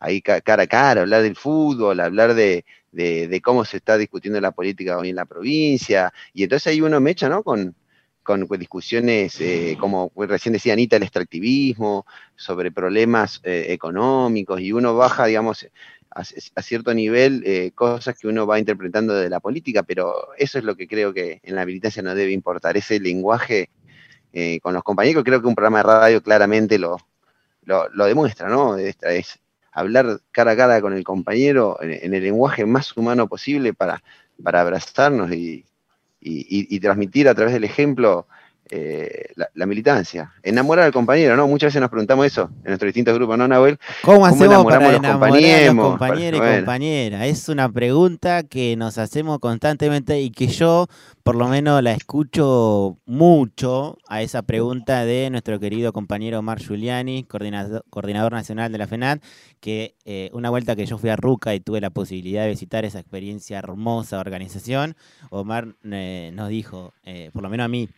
[0.00, 3.96] ahí ca- cara a cara, hablar del fútbol, hablar de, de, de cómo se está
[3.98, 7.42] discutiendo la política hoy en la provincia, y entonces ahí uno me echa, ¿no?
[7.42, 7.74] Con,
[8.22, 12.04] con discusiones, eh, como recién decía Anita, el extractivismo,
[12.36, 15.66] sobre problemas eh, económicos, y uno baja, digamos,
[16.10, 16.20] a,
[16.54, 20.64] a cierto nivel eh, cosas que uno va interpretando de la política, pero eso es
[20.64, 23.70] lo que creo que en la militancia no debe importar, ese lenguaje
[24.32, 26.98] eh, con los compañeros, creo que un programa de radio claramente lo,
[27.62, 28.76] lo, lo demuestra, ¿no?
[28.76, 29.40] Es
[29.72, 34.02] hablar cara a cara con el compañero en, el lenguaje más humano posible para,
[34.42, 35.64] para abrazarnos y,
[36.20, 38.26] y, y transmitir a través del ejemplo
[38.70, 40.32] eh, la, la, militancia.
[40.42, 41.46] Enamorar al compañero, ¿no?
[41.48, 43.78] Muchas veces nos preguntamos eso en nuestros distintos grupos, ¿no, Nahuel?
[44.02, 47.26] ¿Cómo, ¿Cómo hacemos para enamorar a los compañeros y compañeras?
[47.26, 50.86] Es una pregunta que nos hacemos constantemente y que yo,
[51.22, 57.24] por lo menos, la escucho mucho a esa pregunta de nuestro querido compañero Omar Giuliani,
[57.24, 59.22] coordinador, coordinador nacional de la FENAT,
[59.60, 62.84] que eh, una vuelta que yo fui a Ruca y tuve la posibilidad de visitar
[62.84, 64.96] esa experiencia hermosa de organización,
[65.30, 66.92] Omar eh, nos dijo,
[67.32, 67.88] por lo menos a mí,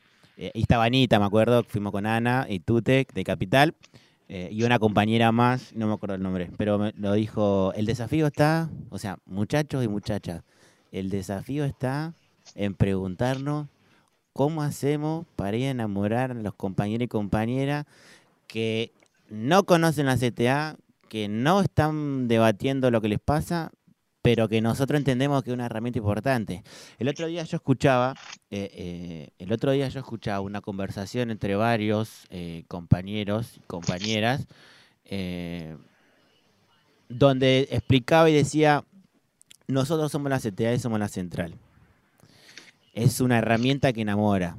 [0.43, 3.75] eh, y estaba me acuerdo, fuimos con Ana y Tutec de Capital,
[4.27, 7.85] eh, y una compañera más, no me acuerdo el nombre, pero me lo dijo, el
[7.85, 10.43] desafío está, o sea, muchachos y muchachas,
[10.93, 12.15] el desafío está
[12.55, 13.67] en preguntarnos
[14.33, 17.85] cómo hacemos para ir a enamorar a los compañeros y compañeras
[18.47, 18.93] que
[19.29, 20.79] no conocen la CTA,
[21.11, 23.73] que no están debatiendo lo que les pasa,
[24.23, 26.63] pero que nosotros entendemos que es una herramienta importante.
[26.99, 28.15] El otro día yo escuchaba,
[28.51, 34.47] eh, eh, el otro día yo escuchaba una conversación entre varios eh, compañeros y compañeras,
[37.09, 38.85] donde explicaba y decía,
[39.67, 41.55] nosotros somos la CTA y somos la central.
[42.93, 44.57] Es una herramienta que enamora.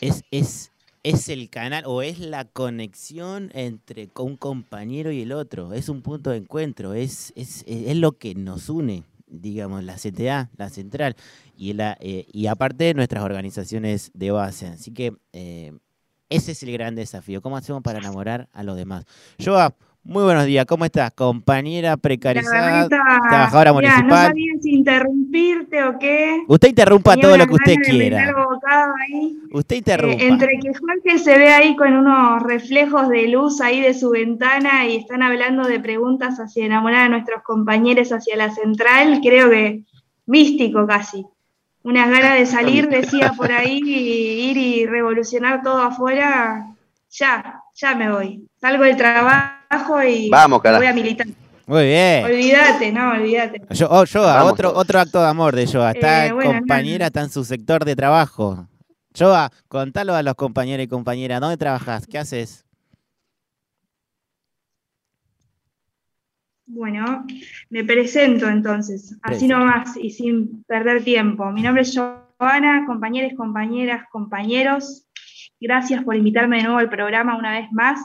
[0.00, 0.70] Es, es,
[1.06, 6.02] es el canal o es la conexión entre un compañero y el otro, es un
[6.02, 11.14] punto de encuentro, es, es, es lo que nos une, digamos, la CTA, la central,
[11.56, 14.66] y, la, eh, y aparte nuestras organizaciones de base.
[14.66, 15.78] Así que eh,
[16.28, 19.04] ese es el gran desafío, ¿cómo hacemos para enamorar a los demás?
[19.38, 21.10] Joa, muy buenos días, ¿cómo estás?
[21.12, 24.06] Compañera precarizada, trabajadora municipal.
[24.06, 26.44] No sabía si interrumpirte o qué.
[26.46, 28.32] Usted interrumpa todo lo que usted quiera.
[29.52, 30.22] Usted eh, interrumpa.
[30.22, 34.86] entre que Jorge se ve ahí con unos reflejos de luz ahí de su ventana
[34.86, 39.82] y están hablando de preguntas hacia enamorar a nuestros compañeros hacia la central, creo que
[40.24, 41.26] místico casi.
[41.82, 46.64] Unas ganas de salir, decía por ahí, y ir y revolucionar todo afuera.
[47.10, 48.46] Ya, ya me voy.
[48.60, 49.55] Salgo del trabajo
[50.06, 51.26] y voy a militar.
[51.66, 52.24] Muy bien.
[52.24, 53.62] Olvídate, no, olvídate.
[53.70, 54.04] Yo, oh,
[54.44, 55.90] otro, otro acto de amor de Joa.
[55.90, 58.68] Está eh, compañera, está en su sector de trabajo.
[59.18, 61.40] Joa, contalo a los compañeros y compañeras.
[61.40, 62.06] ¿Dónde trabajas?
[62.06, 62.64] ¿Qué haces?
[66.66, 67.24] Bueno,
[67.70, 71.50] me presento entonces, así nomás y sin perder tiempo.
[71.52, 75.06] Mi nombre es Joana, compañeros, compañeras, compañeros.
[75.60, 78.00] Gracias por invitarme de nuevo al programa una vez más.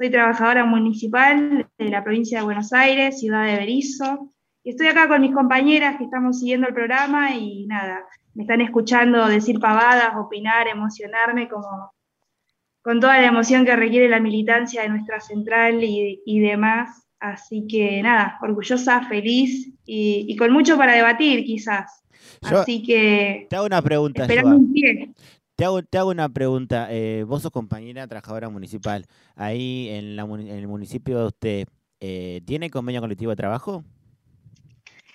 [0.00, 4.32] Soy trabajadora municipal de la provincia de Buenos Aires, ciudad de Berizo.
[4.64, 8.62] Y estoy acá con mis compañeras que estamos siguiendo el programa y nada, me están
[8.62, 11.92] escuchando decir pavadas, opinar, emocionarme como
[12.80, 17.06] con toda la emoción que requiere la militancia de nuestra central y, y demás.
[17.18, 22.02] Así que nada, orgullosa, feliz y, con mucho para debatir quizás.
[22.40, 23.48] Así que...
[23.50, 24.22] Te hago una pregunta.
[24.22, 25.12] Esperando un pie.
[25.60, 26.86] Te hago, una pregunta.
[26.90, 29.04] Eh, vos sos compañera trabajadora municipal.
[29.36, 31.68] Ahí en, el municipio de usted,
[32.00, 33.84] eh, ¿tiene convenio colectivo de trabajo?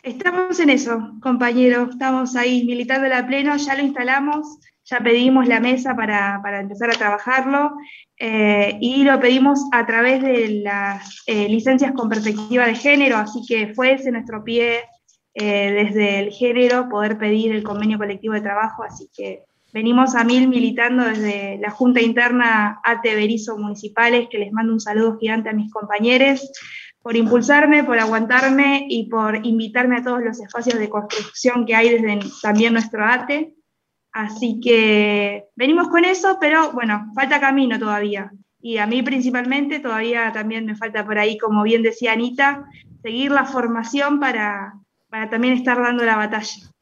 [0.03, 1.89] Estamos en eso, compañero.
[1.89, 6.93] Estamos ahí militando la pleno, ya lo instalamos ya pedimos la mesa para, empezar a
[6.93, 7.71] trabajarlo
[8.19, 13.41] eh, y lo pedimos a través de las eh, licencias con perspectiva de género, así
[13.47, 14.84] que fue ese nuestro pie
[15.34, 19.43] desde el género poder pedir el convenio colectivo de trabajo, así que
[19.75, 24.79] venimos a mil militando desde la Junta Interna ATE Berizo Municipales, que les mando un
[24.79, 26.49] saludo gigante a mis compañeros
[27.01, 31.89] por impulsarme, por aguantarme y por invitarme a todos los espacios de construcción que hay
[31.89, 33.53] desde también nuestro ATE.
[34.13, 38.31] Así que venimos con eso, pero bueno, falta camino todavía.
[38.61, 42.63] Y a mí principalmente todavía también me falta por ahí, como bien decía Anita,
[43.01, 44.75] seguir la formación para,
[45.09, 46.74] para también estar dando la batalla.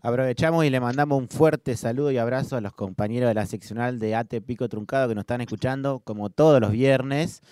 [0.00, 3.98] Aprovechamos y le mandamos un fuerte saludo y abrazo a los compañeros de la seccional
[3.98, 7.42] de ATE Pico Truncado que nos están escuchando como todos los viernes.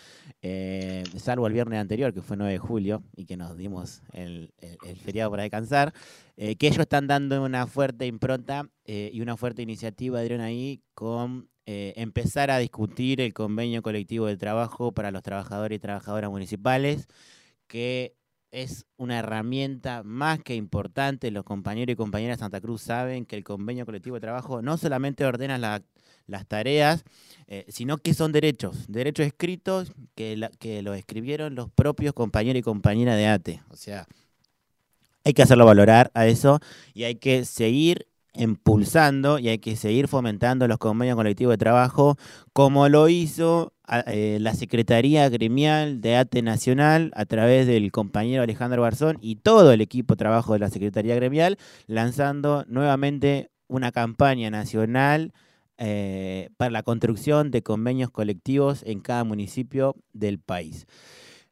[0.43, 4.53] Eh, salvo el viernes anterior, que fue 9 de julio, y que nos dimos el,
[5.03, 5.93] feriado para descansar,
[6.37, 10.83] eh, que ellos están dando una fuerte impronta eh, y una fuerte iniciativa, dieron ahí,
[10.95, 17.09] con empezar a discutir el convenio colectivo de trabajo para los trabajadores y trabajadoras municipales,
[17.67, 18.16] que
[18.51, 21.31] es una herramienta más que importante.
[21.31, 24.77] Los compañeros y compañeras de Santa Cruz saben que el convenio colectivo de trabajo no
[24.77, 25.83] solamente ordena la
[26.27, 27.05] las tareas,
[27.47, 32.63] eh, sino que son derechos, derechos escritos que, que los escribieron los propios compañeros y
[32.63, 33.63] compañeras de ATE.
[33.71, 34.07] O sea,
[35.25, 36.61] hay que hacerlo valorar a eso
[36.95, 42.17] y hay que seguir impulsando y hay que seguir fomentando los convenios colectivos de trabajo,
[42.53, 43.73] como lo hizo
[44.07, 49.73] eh, la Secretaría Gremial de ATE Nacional a través del compañero Alejandro Barzón y todo
[49.73, 55.33] el equipo de trabajo de la Secretaría Gremial, lanzando nuevamente una campaña nacional
[55.79, 60.87] eh, para la construcción de convenios colectivos en cada municipio del país.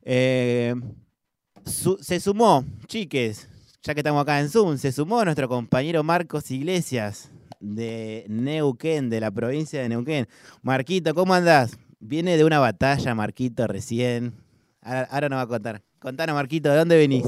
[0.02, 0.74] Eh,
[1.64, 3.48] se sumó, chiques,
[3.82, 9.20] ya que estamos acá en Zoom, se sumó nuestro compañero Marcos Iglesias de Neuquén, de
[9.20, 10.26] la provincia de Neuquén.
[10.62, 11.78] Marquito, ¿cómo andás?
[12.06, 14.34] Viene de una batalla, Marquito, recién.
[14.82, 15.80] Ahora, nos va a contar.
[15.98, 17.24] Contanos, Marquito, ¿de dónde venís?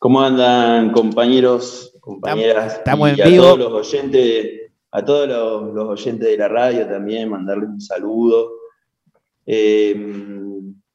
[0.00, 2.78] ¿Cómo andan, compañeros, compañeras?
[2.78, 3.44] Estamos, en vivo.
[3.44, 5.28] todos los oyentes a todos
[5.72, 8.50] los, oyentes de la radio también, mandarles un saludo.
[9.46, 9.94] Eh,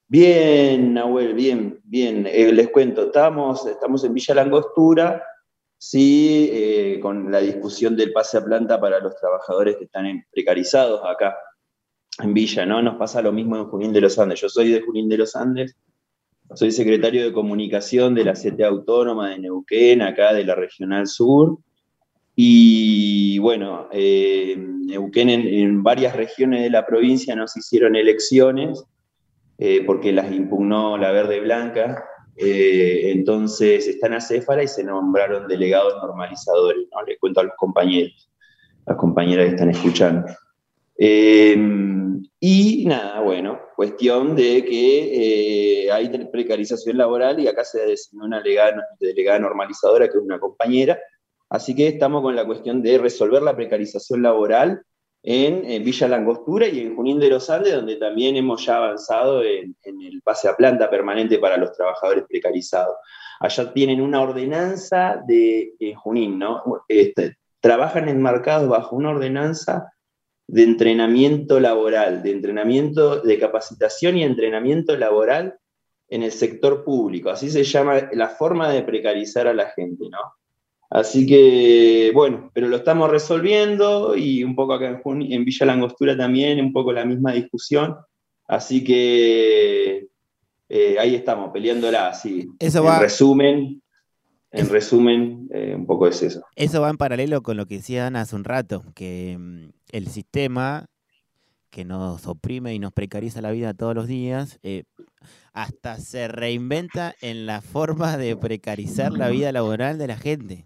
[0.10, 2.28] bien, Nahuel, bien, bien.
[2.30, 5.24] Eh, les cuento, estamos, estamos en Villa Langostura,
[5.78, 11.00] sí, eh, con la discusión del pase a planta para los trabajadores que están precarizados
[11.06, 11.34] acá
[12.20, 12.82] en Villa, ¿no?
[12.82, 14.42] Nos pasa lo mismo en Junín de los Andes.
[14.42, 15.76] Yo soy de Junín de los Andes,
[16.54, 21.60] soy secretario de comunicación de la CTA Autónoma de Neuquén, acá de la Regional Sur.
[22.36, 28.84] Y bueno, eh, Neuquén en, varias regiones de la provincia no se hicieron elecciones
[29.58, 32.04] eh, porque las impugnó la verde blanca.
[32.38, 36.88] Eh, entonces están a Céfala y se nombraron delegados normalizadores.
[36.94, 37.04] ¿no?
[37.04, 38.30] Les cuento a los compañeros,
[38.86, 40.28] las compañeras que están escuchando.
[40.98, 41.56] Eh,
[42.40, 48.42] y nada, bueno, cuestión de que eh, hay precarización laboral y acá se designó una
[49.00, 51.00] delegada normalizadora que es una compañera.
[51.50, 54.84] Así que estamos con la cuestión de resolver la precarización laboral
[55.24, 59.76] en, Villa Langostura y en Junín de los Andes, donde también hemos ya avanzado en,
[59.84, 62.96] el pase a planta permanente para los trabajadores precarizados.
[63.40, 66.84] Allá tienen una ordenanza de Junín, ¿no?
[66.88, 69.92] Este, trabajan enmarcados bajo una ordenanza
[70.48, 75.60] de entrenamiento laboral, de entrenamiento, de capacitación y entrenamiento laboral
[76.10, 77.30] en el sector público.
[77.30, 80.20] Así se llama la forma de precarizar a la gente, ¿no?
[80.90, 86.62] Así que, bueno, pero lo estamos resolviendo y un poco acá en, Villa Langostura también,
[86.62, 87.98] un poco la misma discusión.
[88.48, 90.08] Así que
[90.70, 92.48] eh, ahí estamos, peleándola, así.
[92.58, 93.82] Eso va, en resumen,
[94.58, 96.42] en resumen, eh, un poco es eso.
[96.56, 100.08] Eso va en paralelo con lo que decía Ana hace un rato, que mm, el
[100.08, 100.88] sistema
[101.70, 104.84] que nos oprime y nos precariza la vida todos los días, eh,
[105.54, 110.66] hasta se reinventa en la forma de precarizar la vida laboral de la gente.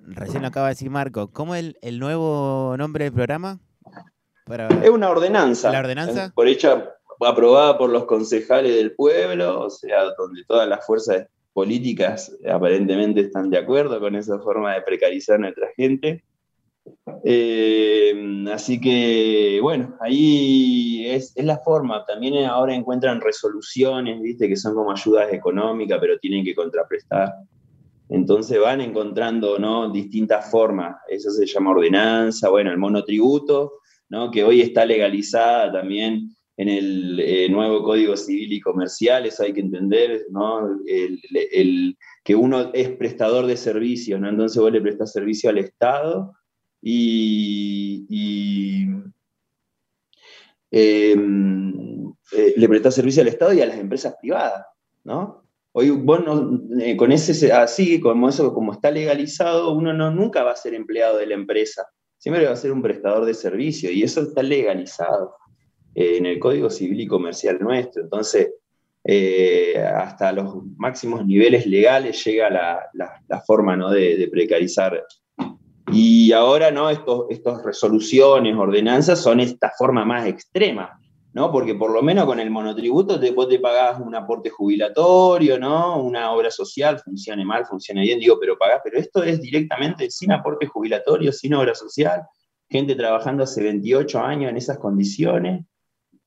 [0.00, 1.30] Recién lo acaba de decir Marco.
[1.30, 3.60] ¿Cómo es el, nuevo nombre del programa?
[4.82, 5.70] Es una ordenanza.
[5.70, 6.32] ¿La ordenanza?
[6.34, 11.26] Por hecha, aprobada por los concejales del pueblo, o sea, donde todas las fuerzas
[11.58, 16.22] políticas aparentemente están de acuerdo con esa forma de precarizar a nuestra gente.
[17.24, 22.06] Eh, así que, bueno, ahí es, la forma.
[22.06, 24.46] También ahora encuentran resoluciones, ¿viste?
[24.46, 27.34] Que son como ayudas económicas, pero tienen que contraprestar.
[28.08, 29.90] Entonces van encontrando ¿no?
[29.90, 30.94] distintas formas.
[31.08, 33.80] Eso se llama ordenanza, bueno, el monotributo,
[34.10, 34.30] ¿no?
[34.30, 39.52] que hoy está legalizada también en el eh, nuevo Código Civil y Comercial, eso hay
[39.52, 40.80] que entender, ¿no?
[42.24, 44.28] Que uno es prestador de servicios, ¿no?
[44.28, 46.34] entonces vos le prestás servicio al Estado
[46.82, 48.88] y,
[50.72, 54.66] em, eh, le prestás servicio al Estado y a las empresas privadas,
[55.04, 55.44] ¿no?
[55.70, 56.20] Hoy vos
[56.80, 60.74] eh, con ese así, como eso, como está legalizado, uno no, nunca va a ser
[60.74, 61.86] empleado de la empresa,
[62.16, 65.36] siempre va a ser un prestador de servicio y eso está legalizado.
[65.98, 68.04] Eh, en el Código Civil y Comercial nuestro.
[68.04, 68.50] Entonces,
[69.02, 73.90] eh, hasta los máximos niveles legales llega la, forma ¿no?
[73.90, 75.04] de, precarizar.
[75.90, 76.88] Y ahora, ¿no?
[76.88, 81.00] Estas resoluciones, ordenanzas son esta forma más extrema,
[81.32, 81.50] ¿no?
[81.50, 86.00] Porque por lo menos con el monotributo te, te pagás un aporte jubilatorio, ¿no?
[86.00, 90.30] Una obra social, funcione mal, funcione bien, digo, pero pagás, pero esto es directamente sin
[90.30, 92.22] aporte jubilatorio, sin obra social,
[92.70, 95.64] gente trabajando hace 28 años en esas condiciones,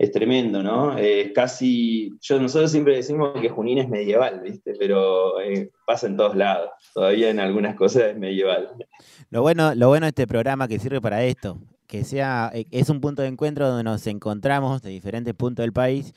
[0.02, 0.98] es tremendo, ¿no?
[0.98, 4.74] Es casi, yo, nosotros siempre decimos que Junín es medieval, ¿viste?
[4.80, 8.70] Pero eh, pasa en todos lados, todavía en algunas cosas es medieval.
[9.30, 12.90] Lo bueno, lo bueno de este programa que sirve para esto, que sea, eh, es
[12.90, 16.16] un punto de encuentro donde nos encontramos de diferentes puntos del país,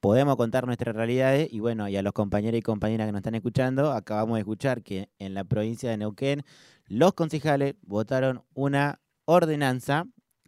[0.00, 3.34] podemos contar nuestras realidades y bueno, y a los compañeros y compañeras que nos están
[3.34, 6.42] escuchando, acabamos de escuchar que en la provincia de Neuquén
[6.86, 10.04] los concejales votaron una ordenanza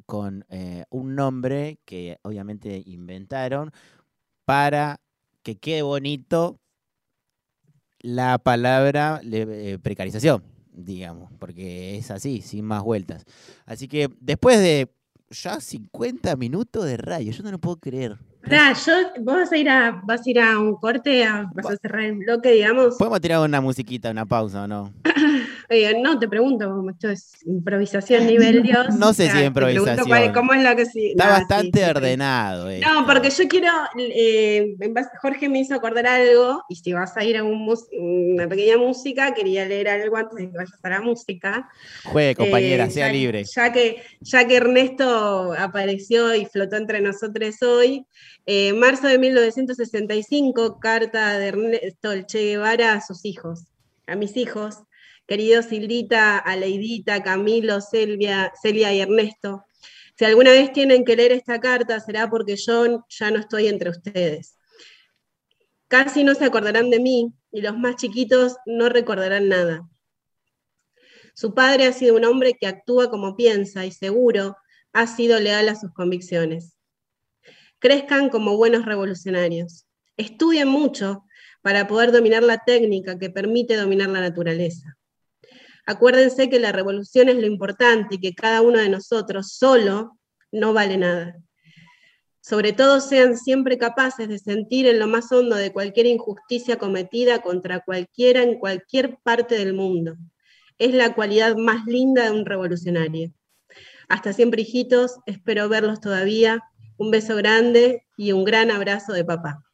[0.07, 3.71] con eh, un nombre que obviamente inventaron
[4.45, 5.01] para
[5.43, 6.61] que quede bonito
[8.01, 10.43] la palabra eh, precarización,
[10.73, 13.25] digamos, porque es así, sin más vueltas.
[13.65, 14.91] Así que después de
[15.31, 18.17] ya 50 minutos de radio, yo no lo puedo creer.
[18.47, 18.93] yo,
[19.23, 22.19] vos vas a ir a, vas a ir a un corte, vas a cerrar el
[22.19, 22.97] bloque, digamos.
[22.97, 24.93] Podemos tirar una musiquita, una pausa o no.
[26.03, 28.95] No, te pregunto, esto es improvisación nivel Dios.
[28.97, 30.33] No sé si improvisación.
[30.33, 31.11] ¿Cómo es lo que sí?
[31.11, 32.69] Está bastante ordenado.
[32.81, 34.77] No, porque yo quiero, eh,
[35.21, 39.67] Jorge me hizo acordar algo, y si vas a ir a una pequeña música, quería
[39.67, 41.69] leer algo antes de que vayas a la música.
[42.05, 43.45] Juegue, compañera, eh, sea libre.
[43.45, 48.07] Ya que, ya que Ernesto apareció y flotó entre nosotros hoy,
[48.47, 53.65] eh, marzo de 1965, carta de Ernesto Che Guevara a sus hijos,
[54.07, 54.83] a mis hijos
[55.27, 59.65] queridos Sildita, Aleidita, Camilo, Celia, Celia y Ernesto.
[60.17, 63.91] Si alguna vez tienen que leer esta carta, será porque yo ya no estoy entre
[63.91, 64.59] ustedes.
[65.89, 69.89] Casi no se acordarán de mí y los más chiquitos no recordarán nada.
[71.35, 74.57] Su padre ha sido un hombre que actúa como piensa y seguro
[74.93, 76.77] ha sido leal a sus convicciones.
[77.81, 79.87] Crezcan como buenos revolucionarios.
[80.17, 81.25] Estudien mucho
[81.61, 84.97] para poder dominar la técnica que permite dominar la naturaleza.
[85.87, 90.19] Acuérdense que la revolución es lo importante y que cada uno de nosotros solo
[90.51, 91.37] no vale nada.
[92.41, 97.43] Sobre todo sean siempre capaces de sentir en lo más hondo de cualquier injusticia cometida
[97.43, 100.17] contra cualquiera en cualquier parte del mundo.
[100.79, 103.33] Es la cualidad más linda de un revolucionario.
[104.09, 105.17] Hasta siempre, hijitos.
[105.27, 106.63] Espero verlos todavía.
[106.97, 109.65] Un beso grande y un gran abrazo de papá.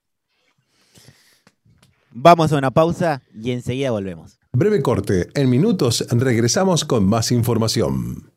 [2.13, 4.40] Vamos a una pausa y enseguida volvemos.
[4.53, 5.29] Breve corte.
[5.35, 8.31] En minutos regresamos con más información.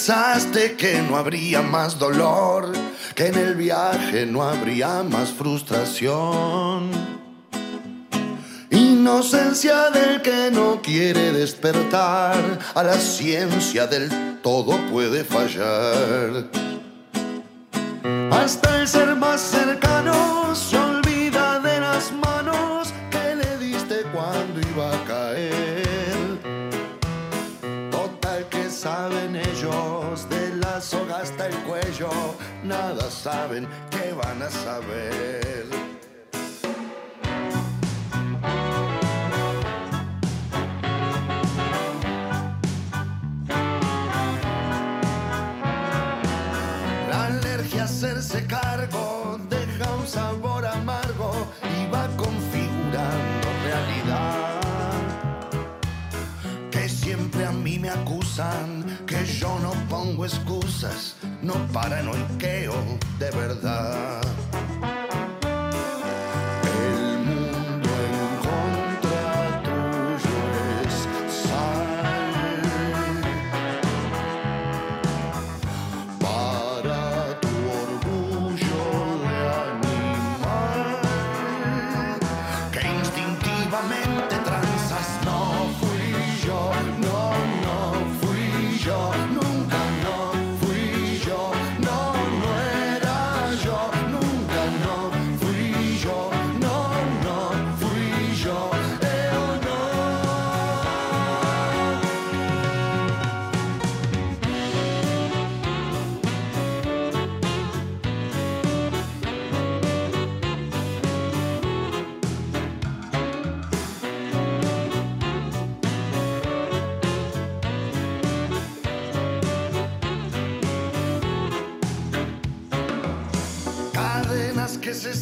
[0.00, 2.72] Pensaste que no habría más dolor,
[3.20, 6.90] que en el viaje no habría más frustración.
[8.70, 16.48] Inocencia del que no quiere despertar, a la ciencia del todo puede fallar.
[18.30, 24.94] Hasta el ser más cercano se olvida de las manos que le diste cuando iba
[24.96, 26.40] a caer.
[27.90, 32.08] Total que saben ellos de la soga hasta el cuello,
[32.70, 35.66] nada saben que van a saber.
[47.10, 51.32] La alergia a hacerse cargo deja un sabor amargo
[51.76, 54.60] y va configurando realidad.
[56.70, 58.79] Que siempre a mí me acusan
[60.24, 62.74] excusas, no paranoiqueo
[63.18, 64.20] de verdad.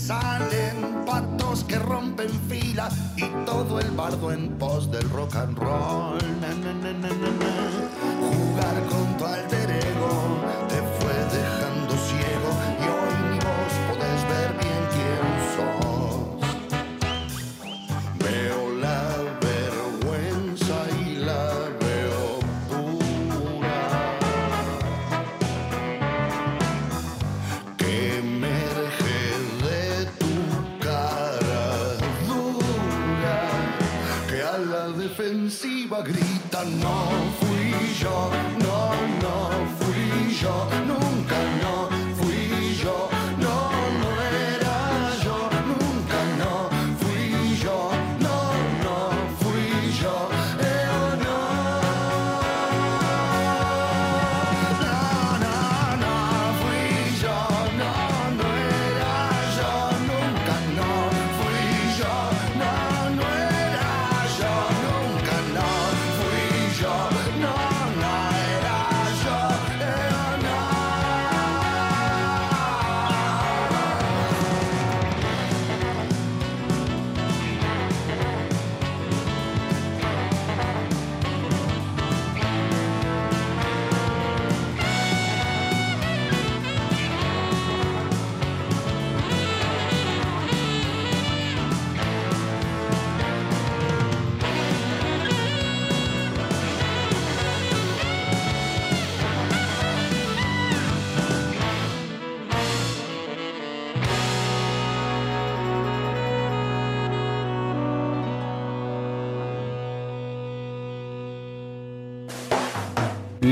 [0.09, 6.08] Salen, patos que rompen fila y todo el bardo en pos del rock and roll.
[36.59, 36.98] Grita no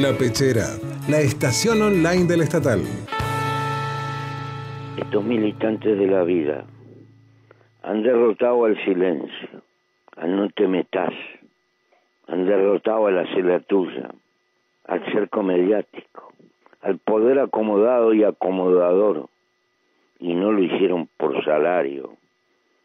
[0.06, 0.68] La Pechera,
[1.08, 2.80] la estación online del estatal.
[4.96, 6.64] Estos militantes de la vida
[7.82, 9.48] han derrotado al silencio,
[10.16, 11.12] al no te metas,
[12.28, 14.14] han derrotado a la cela tuya,
[14.86, 16.32] al cerco mediático,
[16.82, 19.26] al poder acomodado y acomodador,
[20.20, 22.12] y no lo hicieron por salario,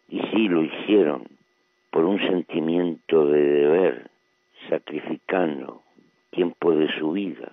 [0.10, 1.28] y sí lo hicieron
[1.92, 4.10] por un sentimiento de deber,
[4.70, 5.84] sacrificando
[6.32, 7.52] tiempo de su vida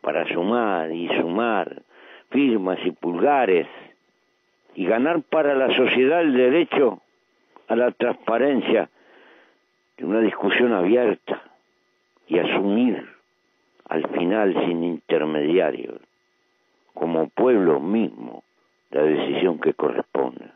[0.00, 1.82] para sumar y sumar
[2.30, 3.66] firmas y pulgares
[4.74, 7.00] y ganar para la sociedad el derecho
[7.68, 8.88] a la transparencia
[9.96, 11.42] de una discusión abierta
[12.28, 13.06] y asumir
[13.88, 16.00] al final sin intermediarios
[16.94, 18.42] como pueblo mismo
[18.90, 20.54] la decisión que corresponda.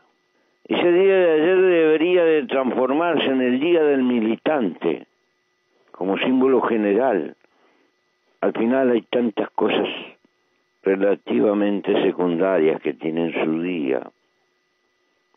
[0.67, 5.05] Ese día de ayer debería de transformarse en el día del militante
[5.91, 7.35] como símbolo general.
[8.41, 9.87] Al final hay tantas cosas
[10.81, 14.01] relativamente secundarias que tienen su día,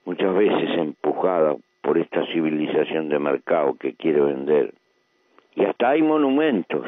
[0.07, 4.73] muchas veces empujada por esta civilización de mercado que quiere vender.
[5.55, 6.83] Y hasta hay monumentos.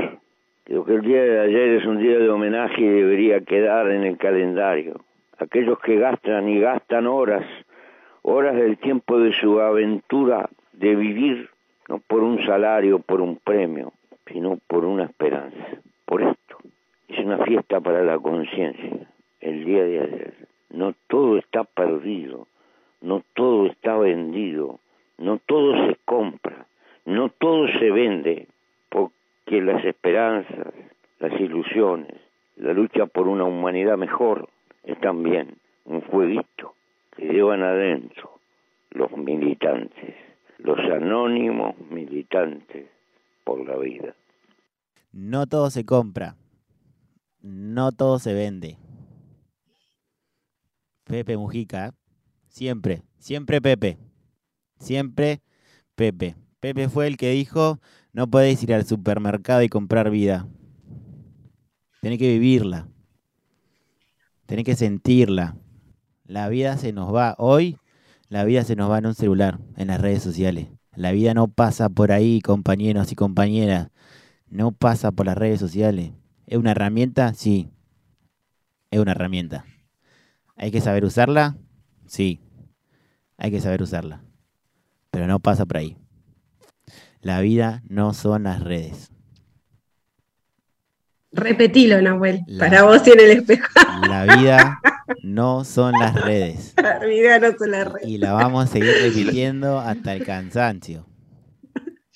[0.64, 4.04] Creo que el día de ayer es un día de homenaje y debería quedar en
[4.04, 5.02] el calendario.
[5.38, 7.44] Aquellos que gastan y gastan horas,
[8.22, 11.50] horas del tiempo de su aventura de vivir,
[11.90, 13.92] no por un salario, por un premio,
[14.26, 15.76] sino por una esperanza.
[16.06, 16.56] Por esto.
[17.08, 19.08] Es una fiesta para la conciencia,
[19.40, 20.34] el día de ayer.
[20.70, 22.46] No todo está perdido,
[23.00, 24.80] no todo está vendido,
[25.18, 26.66] no todo se compra,
[27.04, 28.46] no todo se vende,
[28.88, 30.72] porque las esperanzas,
[31.18, 32.14] las ilusiones,
[32.56, 34.48] la lucha por una humanidad mejor
[34.84, 36.74] es también un fueguito
[37.16, 38.30] que llevan adentro
[38.90, 40.14] los militantes,
[40.58, 42.86] los anónimos militantes
[43.44, 44.14] por la vida.
[45.16, 46.36] No todo se compra,
[47.40, 48.78] no todo se vende.
[51.04, 51.94] Pepe Mujica,
[52.48, 53.96] siempre, siempre Pepe,
[54.78, 55.40] siempre
[55.94, 56.36] Pepe.
[56.60, 57.80] Pepe fue el que dijo,
[58.12, 60.46] no podéis ir al supermercado y comprar vida.
[62.02, 62.86] Tenés que vivirla.
[64.44, 65.56] Tenés que sentirla.
[66.24, 67.36] La vida se nos va.
[67.38, 67.78] Hoy
[68.28, 70.68] la vida se nos va en un celular, en las redes sociales.
[70.94, 73.88] La vida no pasa por ahí, compañeros y compañeras.
[74.48, 76.12] No pasa por las redes sociales.
[76.46, 77.34] ¿Es una herramienta?
[77.34, 77.68] Sí.
[78.90, 79.64] Es una herramienta.
[80.56, 81.56] ¿Hay que saber usarla?
[82.06, 82.40] Sí.
[83.36, 84.22] Hay que saber usarla.
[85.10, 85.96] Pero no pasa por ahí.
[87.20, 89.10] La vida no son las redes.
[91.32, 92.42] Repetilo, Nahuel.
[92.46, 93.66] La- Para vos tiene el espejo.
[94.08, 94.80] La vida
[95.22, 96.74] no son las redes.
[96.82, 101.06] La vida no se la re- Y la vamos a seguir repitiendo hasta el cansancio.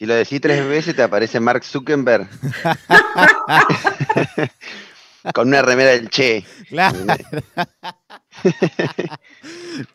[0.01, 2.27] Si lo decís tres veces te aparece Mark Zuckerberg.
[5.35, 6.43] Con una remera del Che.
[6.71, 6.99] Claro.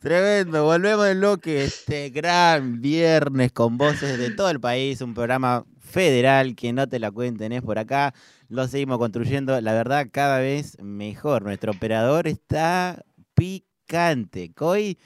[0.02, 5.66] Tremendo, volvemos del bloque este gran viernes con voces de todo el país, un programa
[5.80, 8.14] federal que no te la cuenten, es por acá,
[8.48, 13.04] lo seguimos construyendo, la verdad cada vez mejor, nuestro operador está
[13.34, 15.00] picante, Coy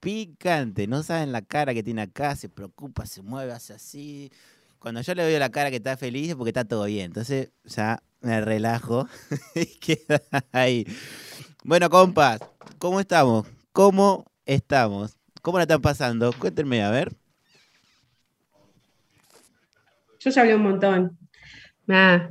[0.00, 4.32] picante, no saben la cara que tiene acá, se preocupa, se mueve, hace así,
[4.78, 7.50] cuando yo le veo la cara que está feliz es porque está todo bien, entonces
[7.64, 9.06] ya me relajo
[9.54, 10.22] y queda
[10.52, 10.86] ahí.
[11.64, 12.40] Bueno, compas,
[12.78, 13.46] ¿cómo estamos?
[13.72, 15.16] ¿Cómo estamos?
[15.42, 16.32] ¿Cómo la están pasando?
[16.32, 17.14] Cuéntenme, a ver.
[20.18, 21.18] Yo ya hablé un montón.
[21.86, 22.30] Nada.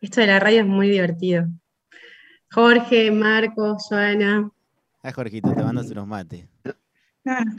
[0.00, 1.46] Esto de la radio es muy divertido.
[2.50, 4.50] Jorge, Marcos, Joana.
[5.02, 6.44] Ah, Jorgito, te mando unos mates.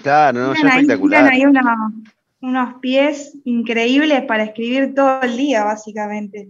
[0.02, 1.30] Claro, no, Tienen ahí, espectacular.
[1.30, 1.94] tienen ahí unos,
[2.42, 6.50] unos pies increíbles para escribir todo el día, básicamente.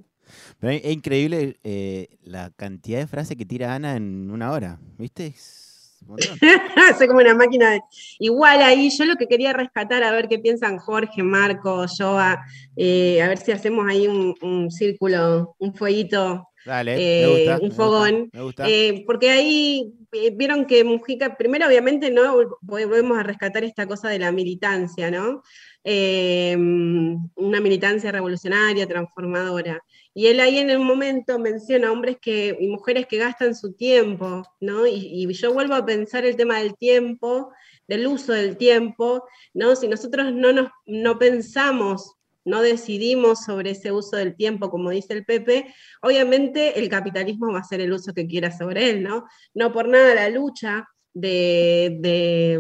[0.60, 5.28] Pero es increíble eh, la cantidad de frases que tira Ana en una hora, ¿viste?
[5.28, 6.38] Es un montón.
[6.98, 7.82] Soy como una máquina de...
[8.20, 12.44] Igual ahí, yo lo que quería rescatar, a ver qué piensan Jorge, Marcos, Joa,
[12.76, 17.54] eh, a ver si hacemos ahí un, un círculo, un fueguito Dale, eh, me gusta.
[17.54, 18.30] un me gusta, fogón.
[18.34, 18.70] Me gusta.
[18.70, 24.10] Eh, porque ahí eh, vieron que Mujica, primero obviamente no volvemos a rescatar esta cosa
[24.10, 25.42] de la militancia, ¿no?
[25.84, 29.82] Eh, una militancia revolucionaria, transformadora.
[30.14, 34.44] Y él ahí en el momento menciona hombres que, y mujeres que gastan su tiempo,
[34.60, 34.86] ¿no?
[34.86, 37.54] Y, y yo vuelvo a pensar el tema del tiempo,
[37.88, 39.76] del uso del tiempo, ¿no?
[39.76, 45.14] Si nosotros no, nos, no pensamos no decidimos sobre ese uso del tiempo, como dice
[45.14, 49.26] el Pepe, obviamente el capitalismo va a ser el uso que quiera sobre él, ¿no?
[49.54, 52.60] No por nada la lucha de, de,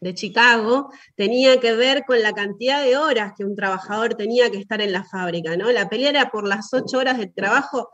[0.00, 4.58] de Chicago tenía que ver con la cantidad de horas que un trabajador tenía que
[4.58, 5.70] estar en la fábrica, ¿no?
[5.72, 7.90] La pelea era por las ocho horas de trabajo,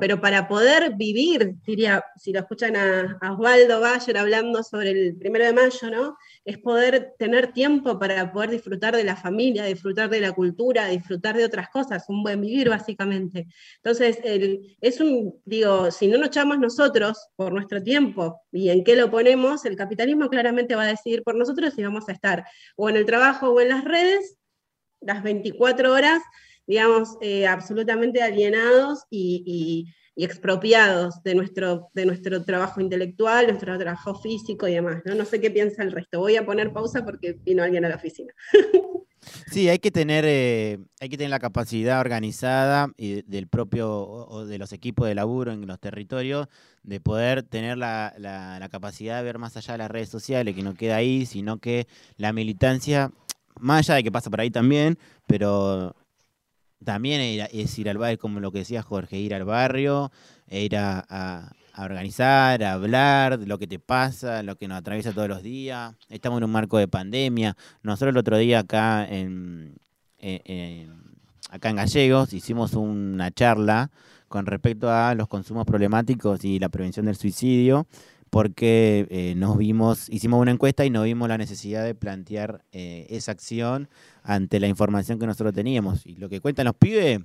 [0.00, 5.16] pero para poder vivir, diría, si lo escuchan a, a Osvaldo Bayer hablando sobre el
[5.16, 6.16] primero de mayo, ¿no?
[6.44, 11.36] Es poder tener tiempo para poder disfrutar de la familia, disfrutar de la cultura, disfrutar
[11.36, 13.46] de otras cosas, un buen vivir básicamente.
[13.76, 14.18] Entonces,
[14.80, 19.10] es un, digo, si no nos echamos nosotros por nuestro tiempo y en qué lo
[19.10, 22.44] ponemos, el capitalismo claramente va a decidir por nosotros y vamos a estar
[22.76, 24.38] o en el trabajo o en las redes
[25.00, 26.22] las 24 horas,
[26.66, 29.86] digamos, eh, absolutamente alienados y-
[30.16, 35.02] y expropiados de nuestro, de nuestro trabajo intelectual, nuestro trabajo físico y demás.
[35.04, 35.14] ¿no?
[35.14, 36.20] no sé qué piensa el resto.
[36.20, 38.32] Voy a poner pausa porque vino alguien a la oficina.
[39.50, 43.90] Sí, hay que tener, eh, hay que tener la capacidad organizada y de- del propio
[44.06, 46.48] o de los equipos de laburo en los territorios
[46.82, 50.54] de poder tener la, la- la capacidad de ver más allá de las redes sociales,
[50.54, 51.86] que no queda ahí, sino que
[52.18, 53.12] la militancia,
[53.58, 55.96] más allá de que pasa por ahí también, pero
[56.84, 60.12] también es ir al barrio, como lo que decía Jorge, ir al barrio,
[60.48, 65.12] e ir a, organizar, a hablar de lo que te pasa, lo que nos atraviesa
[65.12, 65.94] todos los días.
[66.08, 67.56] Estamos en un marco de pandemia.
[67.82, 69.74] Nosotros el otro día acá en-
[71.50, 73.90] acá en Gallegos hicimos una charla
[74.28, 77.86] con respecto a los consumos problemáticos y la prevención del suicidio,
[78.34, 83.06] porque eh, nos vimos, hicimos una encuesta y nos vimos la necesidad de plantear eh,
[83.08, 83.88] esa acción
[84.24, 86.04] ante la información que nosotros teníamos.
[86.04, 87.20] Y lo que cuentan los pibes,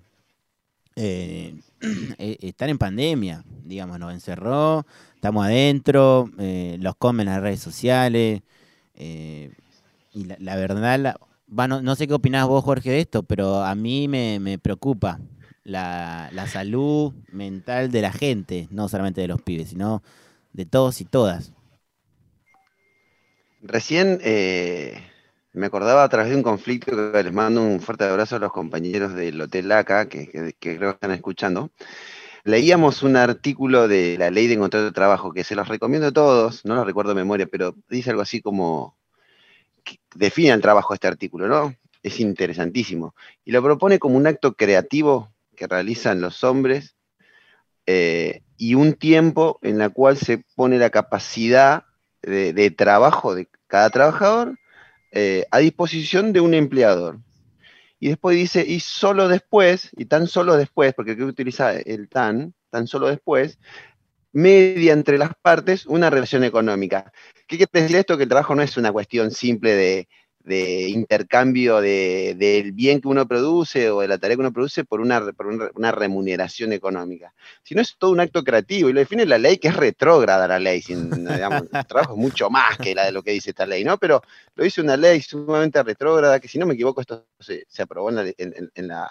[0.96, 1.60] eh,
[2.20, 4.86] están en pandemia, digamos, nos encerró,
[5.16, 8.44] estamos adentro, los comen las redes sociales,
[8.94, 11.16] y la, verdad,
[11.48, 15.20] no sé qué opinás vos, Jorge, de esto, pero a mí me, me preocupa
[15.64, 20.04] la, la salud mental de la gente, no solamente de los pibes, sino
[20.54, 21.54] de todos y todas.
[23.62, 25.02] Recién eh,
[25.54, 28.52] me acordaba a través de un conflicto que les mando un fuerte abrazo a los
[28.52, 31.72] compañeros del Hotel LACA, que, creo que están escuchando.
[32.46, 36.12] Leíamos un artículo de la ley de contrato de trabajo que se los recomiendo a
[36.14, 38.98] todos, no lo recuerdo de memoria, pero dice algo así como,
[40.16, 41.76] define el trabajo este artículo, ¿no?
[42.02, 43.14] Es interesantísimo.
[43.44, 46.96] Y lo propone como un acto creativo que realizan los hombres
[47.86, 51.86] eh, y un tiempo en la cual se pone la capacidad
[52.22, 54.60] de, trabajo de cada trabajador
[55.14, 57.20] eh, a disposición de un empleador.
[58.02, 62.54] Y después dice, y solo después, y tan solo después, porque que utiliza el tan,
[62.70, 63.60] tan solo después,
[64.34, 67.14] media entre las partes una relación económica.
[67.48, 68.18] ¿Qué quiere decir esto?
[68.18, 70.10] Que el trabajo no es una cuestión simple de,
[70.50, 74.84] de intercambio de- del bien que uno produce o de la tarea que uno produce
[74.84, 77.34] por una, por una- remuneración económica,
[77.64, 80.60] sino es todo un acto creativo y lo define la ley que es retrógrada la
[80.60, 80.98] ley, sin,
[81.28, 83.98] el trabajo es mucho más que la de lo que dice esta ley, ¿no?
[83.98, 84.22] Pero
[84.56, 88.16] lo dice una ley sumamente retrógrada, que si no me equivoco esto se, aprobó en
[88.88, 89.10] la-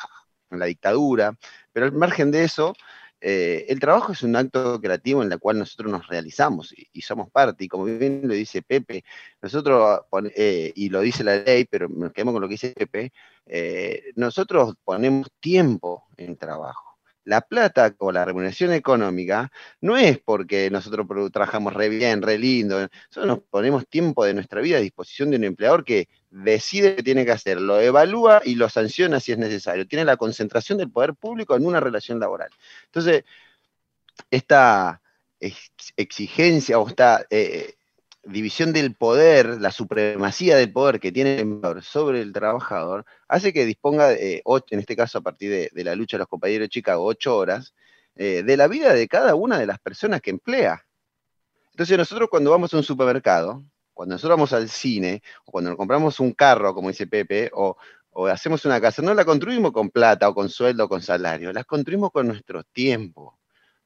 [0.50, 1.36] en la dictadura,
[1.72, 2.74] pero al margen de eso,
[3.20, 7.30] eh, el trabajo es un acto creativo en el cual nosotros nos realizamos y, somos
[7.30, 9.04] parte, y como bien lo dice Pepe,
[9.42, 12.72] nosotros, pon- eh, y lo dice la ley, pero nos quedamos con lo que dice
[12.72, 13.12] Pepe,
[13.46, 16.87] eh, nosotros ponemos tiempo en trabajo.
[17.28, 19.52] La plata o la remuneración económica
[19.82, 24.62] no es porque nosotros trabajamos re bien, re lindo, nosotros nos ponemos tiempo de nuestra
[24.62, 28.54] vida a disposición de un empleador que decide qué tiene que hacer, lo evalúa y
[28.54, 29.86] lo sanciona si es necesario.
[29.86, 32.48] Tiene la concentración del poder público en una relación laboral.
[32.86, 33.24] Entonces,
[34.30, 35.02] esta
[35.38, 37.74] ex- exigencia o esta eh,
[38.28, 43.52] división del poder, la supremacía del poder que tiene el empleador sobre el trabajador, hace
[43.52, 46.66] que disponga, de, ocho- en este caso a partir de, la lucha de los compañeros
[46.66, 47.74] de Chicago, ocho horas,
[48.16, 50.84] eh, de la vida de cada una de las personas que emplea.
[51.70, 53.64] Entonces nosotros cuando vamos a un supermercado,
[53.94, 57.76] cuando nosotros vamos al cine, o cuando nos compramos un carro, como dice Pepe, o,
[58.28, 61.64] hacemos una casa, no la construimos con plata o con sueldo o con salario, las
[61.66, 63.38] construimos con nuestro tiempo.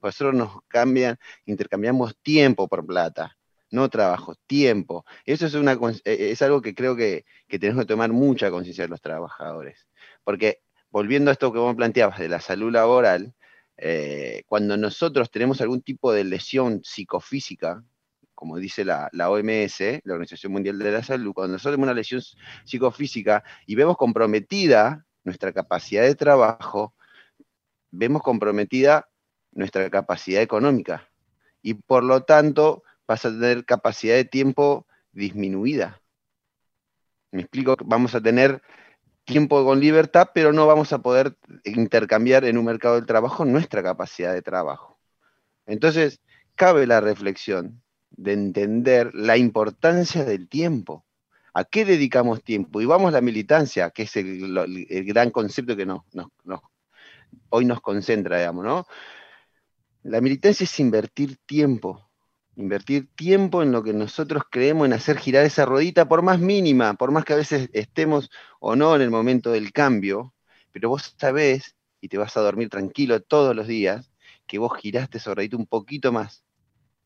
[0.03, 3.37] Eso nos cambian, intercambiamos tiempo por plata,
[3.73, 5.05] no trabajo, tiempo.
[5.25, 8.85] Eso es, una, eh, es algo que creo que, que tenemos que tomar mucha conciencia
[8.85, 9.89] de los trabajadores.
[10.23, 10.61] Porque
[10.91, 13.35] volviendo a esto que vos planteabas de la salud laboral,
[13.79, 17.83] eh, cuando nosotros tenemos algún tipo de lesión psicofísica,
[18.35, 21.95] como dice la, la OMS, la Organización Mundial de la Salud, cuando nosotros tenemos una
[21.95, 22.23] lesión
[22.65, 26.95] psicofísica y vemos comprometida nuestra capacidad de trabajo,
[27.91, 29.09] vemos comprometida
[29.53, 31.09] nuestra capacidad económica
[31.63, 36.01] y por lo tanto vas a tener capacidad de tiempo disminuida.
[37.31, 38.63] Me explico, vamos a tener
[39.25, 43.83] tiempo con libertad, pero no vamos a poder intercambiar en un mercado del trabajo nuestra
[43.83, 44.99] capacidad de trabajo.
[45.67, 46.21] Entonces,
[46.57, 51.05] cabe la reflexión de entender la importancia del tiempo.
[51.55, 52.81] ¿A qué dedicamos tiempo?
[52.81, 56.03] Y vamos a la militancia, que es el, gran concepto que nos-
[57.51, 58.87] hoy nos concentra, digamos, ¿no?
[60.03, 62.11] La militancia es invertir tiempo,
[62.57, 66.95] invertir tiempo en lo que nosotros creemos en hacer girar esa ruedita, por más mínima,
[66.95, 68.31] por más que a veces estemos
[68.61, 70.35] o no en el momento del cambio,
[70.73, 74.11] pero vos sabés y te vas a dormir tranquilo todos los días
[74.47, 76.45] que vos giraste esa ruedita un poquito más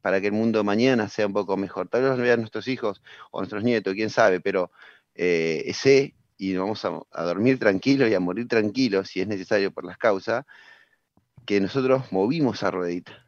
[0.00, 1.88] para que el mundo mañana sea un poco mejor.
[1.88, 4.70] Tal vez lo vean nuestros hijos o nuestros nietos, quién sabe, pero
[5.14, 9.72] eh, sé y vamos a, a dormir tranquilos y a morir tranquilos, si es necesario
[9.72, 10.44] por las causas,
[11.46, 13.25] que nosotros movimos a ruedita.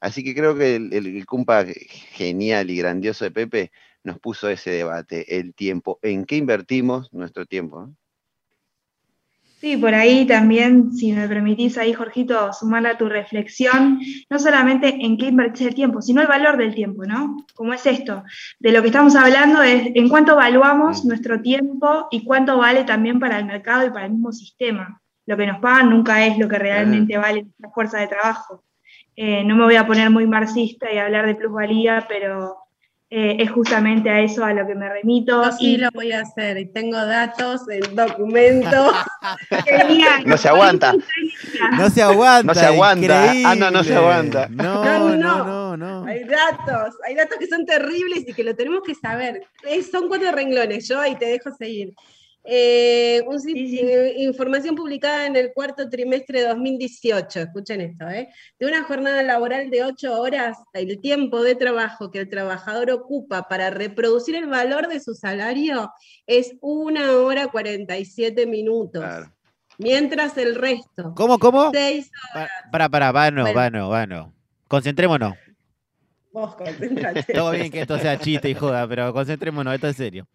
[0.00, 3.72] Así que creo que el, el, el cumpa genial y grandioso de Pepe
[4.04, 7.90] nos puso ese debate, el tiempo, en qué invertimos nuestro tiempo.
[9.58, 14.94] Sí, por ahí también, si me permitís ahí, Jorgito, sumarle a tu reflexión, no solamente
[15.00, 17.38] en qué invertir el tiempo, sino el valor del tiempo, ¿no?
[17.54, 18.22] Como es esto,
[18.60, 23.18] de lo que estamos hablando es en cuánto evaluamos nuestro tiempo y cuánto vale también
[23.18, 25.00] para el mercado y para el mismo sistema.
[25.24, 28.62] Lo que nos pagan nunca es lo que realmente vale nuestra fuerza de trabajo.
[29.16, 32.56] Eh, no me voy a poner muy marxista y hablar de plusvalía, pero
[33.08, 35.42] eh, es justamente a eso a lo que me remito.
[35.44, 38.92] Yo sí y lo voy a hacer y tengo datos, el documento.
[39.64, 40.24] Genial.
[40.26, 40.92] No se aguanta.
[41.78, 42.42] No se aguanta.
[42.52, 43.32] No se aguanta.
[43.44, 44.48] Ah, no, no se aguanta.
[44.50, 45.44] No, No, no, no.
[45.44, 46.04] no, no.
[46.06, 49.42] Hay datos, hay datos que son terribles y que lo tenemos que saber.
[49.66, 51.94] Eh, son cuatro renglones, yo ahí te dejo seguir.
[52.48, 53.78] Eh, un sit- Sí, sí.
[53.80, 58.28] eh, información publicada en el cuarto trimestre de 2018, escuchen esto, ¿eh?
[58.58, 63.48] de una jornada laboral de ocho horas, el tiempo de trabajo que el trabajador ocupa
[63.48, 65.90] para reproducir el valor de su salario
[66.26, 69.32] es una hora 47 minutos, Claro.
[69.78, 71.70] mientras el resto, ¿Cómo, cómo?
[71.72, 73.56] seis Pa- Para, para, vano, Bueno.
[73.56, 74.32] vano, vano.
[74.68, 75.34] Concentrémonos.
[76.32, 77.32] vos concentrate.
[77.32, 80.28] Todo bien que esto sea chiste y joda, pero concentrémonos, esto es serio.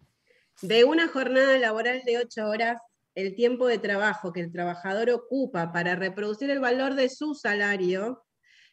[0.62, 2.80] De una jornada laboral de ocho horas,
[3.16, 8.24] el tiempo de trabajo que el trabajador ocupa para reproducir el valor de su salario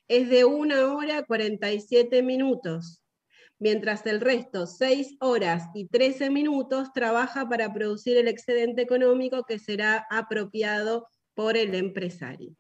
[0.08, 3.02] es de una hora 47 minutos,
[3.58, 9.58] mientras el resto, 6 horas y 13 minutos, trabaja para producir el excedente económico que
[9.58, 12.56] será apropiado por el empresario.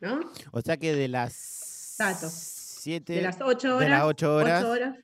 [0.00, 0.20] ¿No?
[0.50, 2.32] O sea que de las Datos.
[2.32, 4.98] siete, De las 8 de horas, las ocho horas, ocho horas,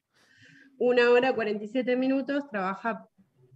[0.78, 3.08] una hora 47 minutos, trabaja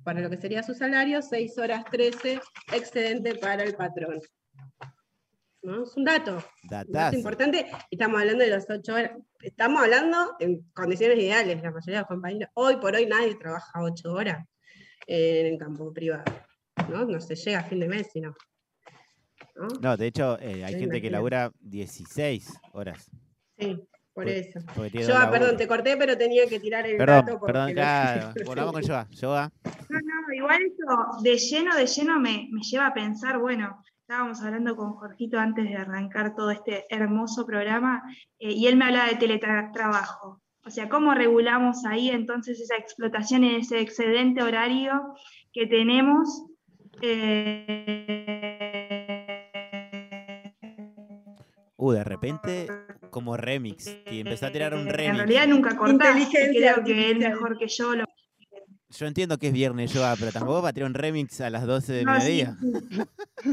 [0.06, 2.40] para lo que sería su salario, 6 horas 13,
[2.72, 4.20] excedente para el patrón.
[5.62, 5.82] ¿No?
[5.82, 7.16] Es un dato, datazo.
[7.16, 7.66] importante.
[7.90, 9.10] Estamos hablando de las 8 horas.
[9.40, 12.50] Estamos hablando en condiciones ideales, la mayoría de los compañeros.
[12.54, 14.46] Hoy por hoy nadie trabaja 8 horas
[15.08, 16.22] en el campo privado.
[16.88, 17.04] ¿no?
[17.04, 18.32] no se llega a fin de mes, sino.
[19.56, 19.66] ¿no?
[19.80, 23.10] No, de hecho, eh, hay Sí, gente que labura 16 horas.
[23.58, 23.76] Sí,
[24.16, 24.58] Por- eso.
[24.92, 27.38] Yo, dos perdón, te corté, pero tenía que tirar el Perdón, dato.
[27.38, 28.32] porque perdón, lo- claro.
[28.46, 29.06] Volvamos con Yoga.
[29.10, 29.52] Yoga.
[29.90, 34.40] No, no, igual eso de lleno, de lleno me, me lleva a pensar, bueno, estábamos
[34.42, 38.02] hablando con Jorgito antes de arrancar todo este hermoso programa
[38.38, 40.40] eh, y él me hablaba de teletrabajo.
[40.64, 45.14] O sea, ¿cómo regulamos ahí entonces esa explotación y ese excedente horario
[45.52, 46.44] que tenemos?
[47.02, 47.64] eh,
[51.78, 52.66] Uh, de repente,
[53.16, 53.96] como remix.
[54.10, 55.16] Y empezó a tirar un en remix.
[55.16, 58.04] realidad nunca cortás, creo que él mejor que yo lo
[58.90, 61.64] Yo entiendo que es viernes, Yoga, pero tampoco va a tirar un remix a las
[61.64, 62.54] 12 del No, mediodía.
[63.42, 63.52] sí.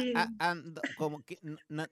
[0.00, 0.12] sí.
[0.38, 1.86] ando como que no- no-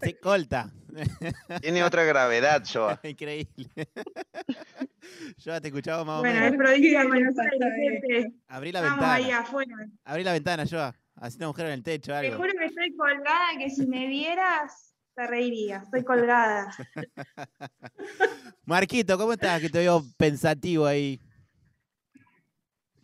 [0.00, 0.72] se corta.
[1.62, 2.98] Tiene otra gravedad, Joa.
[3.04, 3.68] Increíble.
[5.38, 6.74] Yo te escuchaba más o Bueno, es menos.
[6.78, 7.34] bien.
[7.76, 8.32] gente.
[8.48, 9.40] Abrí la Estamos ahí ventana.
[9.42, 9.76] afuera.
[10.04, 10.94] Abrí la ventana, Joa.
[11.16, 12.36] Haciendo agujero en el techo, Te algo.
[12.36, 14.87] juro que estoy colgada, que si me vieras,
[15.18, 15.82] te reirías.
[15.82, 16.68] Estoy colgada.
[18.64, 19.60] Marquito, ¿cómo estás?
[19.60, 21.20] Que te veo pensativo ahí.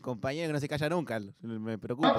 [0.00, 2.14] Compañero que no se calla nunca, me preocupa.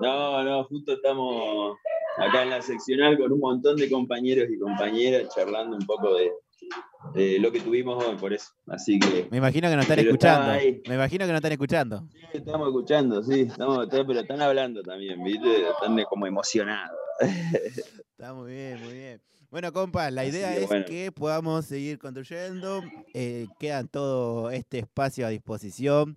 [0.00, 1.76] No, no, justo estamos
[2.16, 6.32] acá en la seccional con un montón de compañeros y compañeras charlando un poco de,
[7.14, 8.52] de lo que tuvimos hoy, por eso.
[8.68, 10.52] Así que Me imagino que nos están escuchando.
[10.86, 12.08] Me imagino que nos están escuchando.
[12.32, 15.68] estamos escuchando, sí, estamos, pero están hablando también, ¿viste?
[15.68, 16.96] Están como emocionados.
[18.18, 19.20] Está muy bien, muy bien.
[19.48, 20.84] Bueno, compa, la idea es bueno.
[20.86, 22.82] que podamos seguir construyendo.
[23.14, 26.16] eh, queda todo este espacio a disposición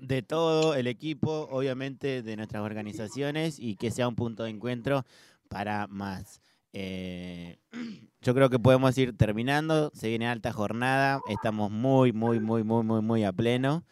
[0.00, 5.04] de todo el equipo, obviamente de nuestras organizaciones y que sea un punto de encuentro
[5.48, 6.40] para más.
[6.72, 7.58] Eh,
[8.22, 9.90] yo creo que podemos ir terminando.
[9.94, 11.20] Se viene alta jornada.
[11.28, 13.84] Estamos muy, muy, muy, muy, muy, muy a pleno.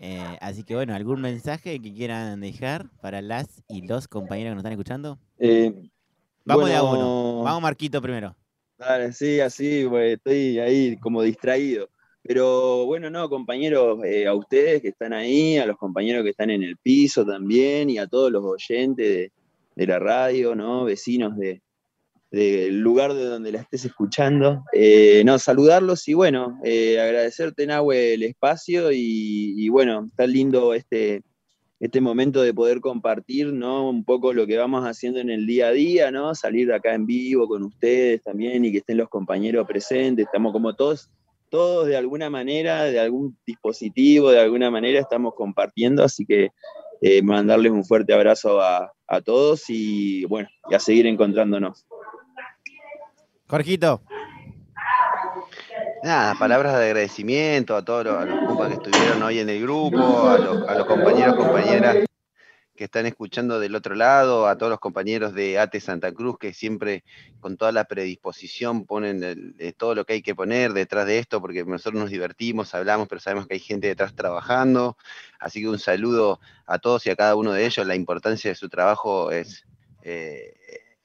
[0.00, 4.54] Eh, así que bueno, ¿algún mensaje que quieran dejar para las y los compañeros que
[4.56, 5.20] nos están escuchando?
[5.38, 5.91] Eh,
[6.44, 7.42] Vamos de a uno.
[7.42, 8.34] Vamos Marquito primero.
[8.78, 11.88] Dale, sí, así, estoy ahí como distraído.
[12.22, 16.50] Pero bueno, no, compañeros, eh, a ustedes que están ahí, a los compañeros que están
[16.50, 19.32] en el piso también, y a todos los oyentes de,
[19.74, 20.84] de la radio, ¿no?
[20.84, 21.62] Vecinos de,
[22.32, 24.64] del lugar de donde la estés escuchando.
[24.72, 30.74] Eh, no, saludarlos y bueno, eh, agradecerte, Nahue, el espacio y, y bueno, está lindo
[30.74, 31.22] este,
[31.82, 33.90] este momento de poder compartir, ¿no?
[33.90, 36.32] Un poco lo que vamos haciendo en el día a día, ¿no?
[36.32, 40.26] Salir acá en vivo con ustedes también y que estén los compañeros presentes.
[40.26, 41.10] Estamos como todos,
[41.48, 46.50] todos de alguna manera, de algún dispositivo, de alguna manera estamos compartiendo, así que
[47.00, 51.84] eh, mandarles un fuerte abrazo a, a todos y bueno, y a seguir encontrándonos.
[53.48, 54.02] Jorgito.
[56.02, 58.16] Nada, palabras de agradecimiento a todos los,
[58.46, 62.04] compas que estuvieron hoy en el grupo, a los, a los compañeros, compañeras
[62.76, 66.54] que están escuchando del otro lado, a todos los compañeros de ATE Santa Cruz que
[66.54, 67.04] siempre
[67.40, 71.64] con toda la predisposición ponen todo lo que hay que poner detrás de esto, porque
[71.64, 74.96] nosotros nos divertimos, hablamos, pero sabemos que hay gente detrás trabajando.
[75.38, 77.86] Así que un saludo a todos y a cada uno de ellos.
[77.86, 79.64] La importancia de su trabajo es,
[80.02, 80.54] eh,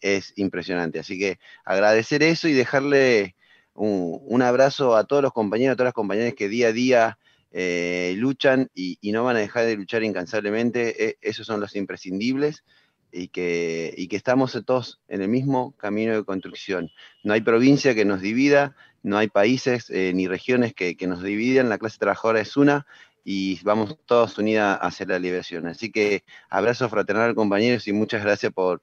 [0.01, 0.99] es impresionante.
[0.99, 3.35] Así que agradecer eso y dejarle
[3.77, 7.19] un, abrazo a todos los compañeros, a todas las compañeras que día a día
[7.51, 11.09] eh, luchan y, no van a dejar de luchar incansablemente.
[11.09, 12.63] E- esos son los imprescindibles
[13.11, 16.91] y que, estamos todos en el mismo camino de construcción.
[17.23, 21.69] No hay provincia que nos divida, no hay países eh, ni regiones que, nos dividan,
[21.69, 22.85] la clase trabajadora es una
[23.23, 25.67] y vamos todos unidas hacia la liberación.
[25.67, 28.81] Así que abrazo fraternal compañeros y muchas gracias por,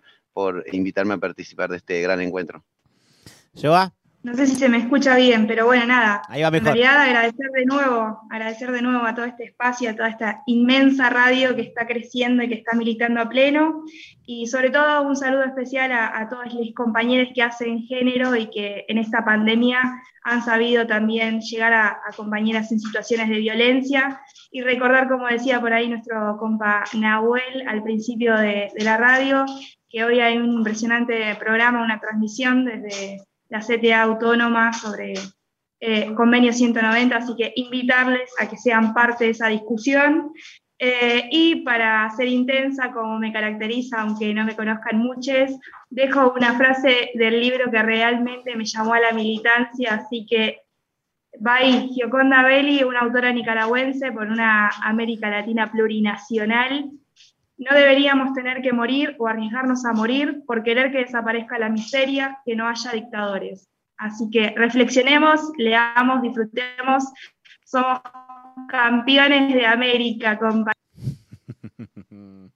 [0.73, 2.65] invitarme a participar de este gran encuentro.
[3.55, 3.95] ¿Lleva?
[4.25, 6.23] No sé si se me escucha bien, pero bueno, nada.
[6.31, 6.69] Ahí va En mejor.
[6.73, 11.11] realidad agradecer de nuevo, agradecer de nuevo a todo este espacio, a toda esta inmensa
[11.11, 13.85] radio que está creciendo y que está militando a pleno.
[14.25, 18.49] Y sobre todo un saludo especial a, a todos los compañeros que hacen género y
[18.49, 19.79] que en esta pandemia
[20.23, 24.23] han sabido también llegar a, a compañeras en situaciones de violencia.
[24.51, 29.45] Y recordar, como decía por ahí nuestro compa Nahuel al principio de, de la radio,
[29.91, 33.19] que hoy hay un impresionante programa, una transmisión desde
[33.55, 35.15] la CTA autónoma sobre
[35.79, 40.33] eh, convenio 190, así que invitarles a que sean parte de esa discusión.
[40.77, 45.53] Eh, y para ser intensa, como me caracteriza, aunque no me conozcan muchos,
[45.89, 50.59] dejo una frase del libro que realmente me llamó a la militancia, así que
[51.39, 56.91] Bye, Gioconda Belli, una autora nicaragüense por una América Latina plurinacional.
[57.57, 62.39] No deberíamos tener que morir o arriesgarnos a morir por querer que desaparezca la miseria,
[62.45, 63.69] que no haya dictadores.
[63.97, 67.05] Así que reflexionemos, leamos, disfrutemos.
[67.65, 68.01] Somos
[68.69, 70.75] campeones de América, compañeros.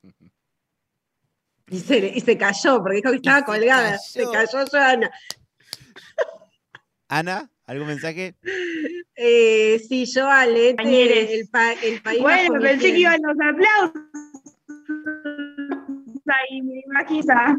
[1.70, 3.99] Y se, y se cayó, porque dijo que estaba se colgada.
[3.99, 4.32] Se cayó.
[4.32, 5.11] cayó Joana.
[7.09, 8.36] Ana, ¿algún mensaje?
[9.14, 11.30] Eh, sí, yo Compañeres.
[11.30, 12.22] el, pa- el país.
[12.22, 14.01] Bueno, pensé que iban los aplausos.
[16.26, 17.57] Ahí, maquisa.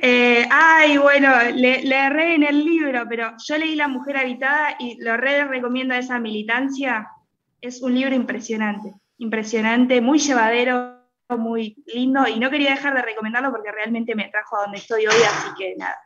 [0.00, 5.02] Eh, ay, bueno, le, le en el libro, pero yo leí La Mujer Habitada y
[5.02, 7.08] lo re recomiendo a esa militancia.
[7.60, 10.98] Es un libro impresionante, impresionante, muy llevadero,
[11.36, 15.06] muy lindo, y no quería dejar de recomendarlo porque realmente me trajo a donde estoy
[15.06, 15.98] hoy, así que nada,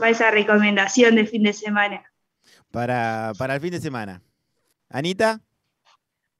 [0.00, 2.02] va esa recomendación de fin de semana.
[2.70, 4.22] Para, para el fin de semana.
[4.88, 5.40] Anita,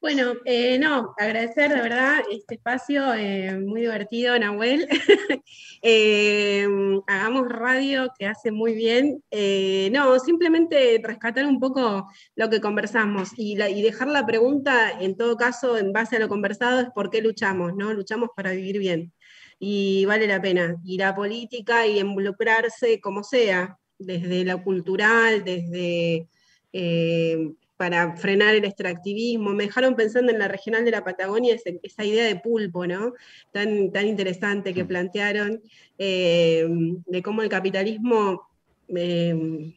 [0.05, 4.87] Bueno, eh, no, agradecer de verdad este espacio eh, muy divertido, Nahuel.
[5.87, 6.67] Eh,
[7.07, 9.23] hagamos radio que hace muy bien.
[9.93, 15.17] No, simplemente rescatar un poco lo que conversamos y, la- y dejar la pregunta, en
[15.17, 17.93] todo caso, en base a lo conversado, es por qué luchamos, ¿no?
[17.95, 19.13] Luchamos para vivir bien.
[19.59, 26.29] Y vale la pena ir a política y involucrarse como sea, desde lo cultural, desde
[27.77, 29.51] para frenar el extractivismo.
[29.51, 33.15] Me dejaron pensando en la regional de la Patagonia, esa idea de pulpo, ¿no?
[33.53, 35.63] Tan, tan interesante que plantearon,
[35.99, 36.67] eh,
[37.07, 38.49] de cómo el capitalismo
[38.89, 39.73] eh,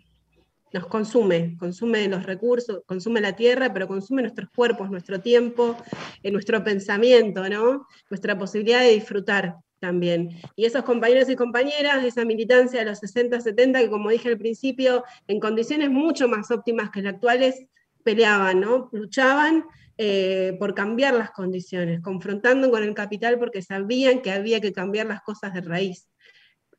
[0.74, 5.78] nos consume, consume los recursos, consume la tierra, pero consume nuestros cuerpos, nuestro tiempo,
[6.24, 7.88] eh, nuestro pensamiento, ¿no?
[8.10, 10.30] Nuestra posibilidad de disfrutar también.
[10.56, 14.38] Y esos compañeros y compañeras, esa militancia de los 60, 70, que como dije al
[14.38, 17.66] principio, en condiciones mucho más óptimas que las actuales,
[18.08, 18.88] peleaban, ¿no?
[18.94, 19.66] Luchaban
[19.98, 25.08] eh, por cambiar las condiciones, confrontando con el capital porque sabían que había que cambiar
[25.08, 26.08] las cosas de raíz.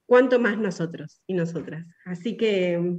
[0.07, 1.85] ¿Cuánto más nosotros y nosotras?
[2.07, 2.97] Así que,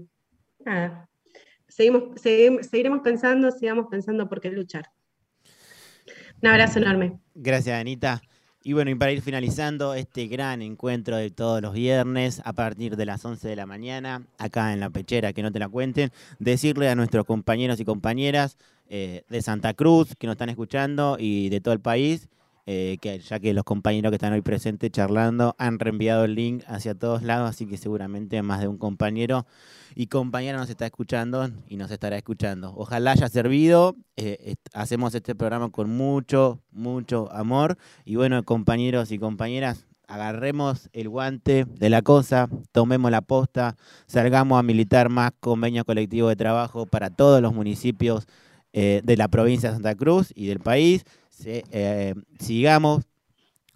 [1.67, 4.85] seguimos, seguim- seguiremos pensando, sigamos pensando por qué luchar.
[6.41, 7.19] Un abrazo enorme.
[7.33, 8.21] Gracias, Anita.
[8.61, 12.97] Y bueno, y para ir finalizando este gran encuentro de todos los viernes a partir
[12.97, 16.11] de las 11 de la mañana, acá en la pechera, que no te la cuenten,
[16.39, 18.57] decirle a nuestros compañeros y compañeras
[18.89, 22.27] eh, de Santa Cruz que nos están escuchando y de todo el país,
[22.65, 26.63] eh, que ya que los compañeros que están hoy presentes charlando han reenviado el link
[26.67, 29.45] hacia todos lados, así que seguramente más de un compañero
[29.95, 32.73] y compañera nos está escuchando y nos estará escuchando.
[32.75, 33.95] Ojalá haya servido.
[34.17, 37.77] eh, hacemos este programa con mucho, mucho amor.
[38.05, 43.75] Y bueno, compañeros y compañeras, agarremos el guante de la cosa, tomemos la posta,
[44.07, 48.25] salgamos a militar más convenio colectivo de trabajo para todos los municipios
[48.73, 51.03] eh, de la provincia de Santa Cruz y del país.
[51.45, 53.05] Eh, sigamos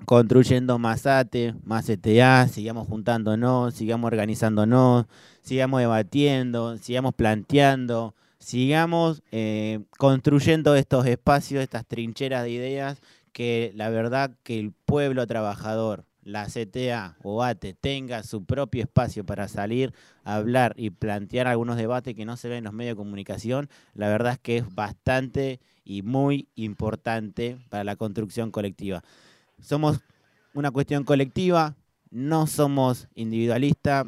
[0.06, 5.06] construyendo más ATE, más ETA, sigamos juntándonos, sigamos organizándonos,
[5.42, 13.02] sigamos debatiendo, sigamos planteando, sigamos eh, construyendo estos espacios, estas trincheras de ideas,
[13.32, 19.26] que la verdad que el pueblo trabajador, la CTA o ATE tenga su propio espacio
[19.26, 19.94] para salir
[20.24, 23.70] a hablar y plantear algunos debates que no se ven en los medios de comunicación,
[23.94, 29.04] la verdad es que es bastante y muy importante para la construcción colectiva.
[29.60, 30.00] Somos
[30.54, 31.76] una cuestión colectiva,
[32.10, 34.08] no somos individualistas.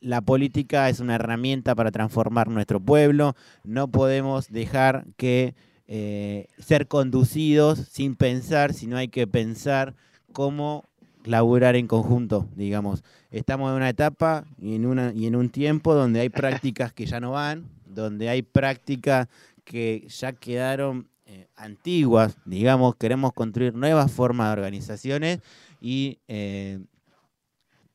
[0.00, 3.34] La política es una herramienta para transformar nuestro pueblo.
[3.64, 5.54] No podemos dejar que
[5.88, 9.94] eh, ser conducidos sin pensar, sino hay que pensar
[10.32, 10.84] cómo
[11.26, 13.04] laburar en conjunto, digamos.
[13.30, 17.06] Estamos en una etapa y en, una, y en un tiempo donde hay prácticas que
[17.06, 19.28] ya no van, donde hay prácticas
[19.64, 25.40] que ya quedaron eh, antiguas, digamos, queremos construir nuevas formas de organizaciones
[25.80, 26.78] y eh,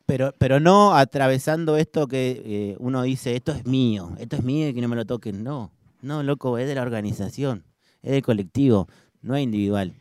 [0.05, 4.67] pero, pero no atravesando esto que eh, uno dice, esto es mío, esto es mío
[4.67, 5.41] y que no me lo toquen.
[5.41, 5.71] No,
[6.01, 7.63] no, loco, es de la organización,
[8.01, 8.89] es del colectivo,
[9.21, 9.93] no es individual.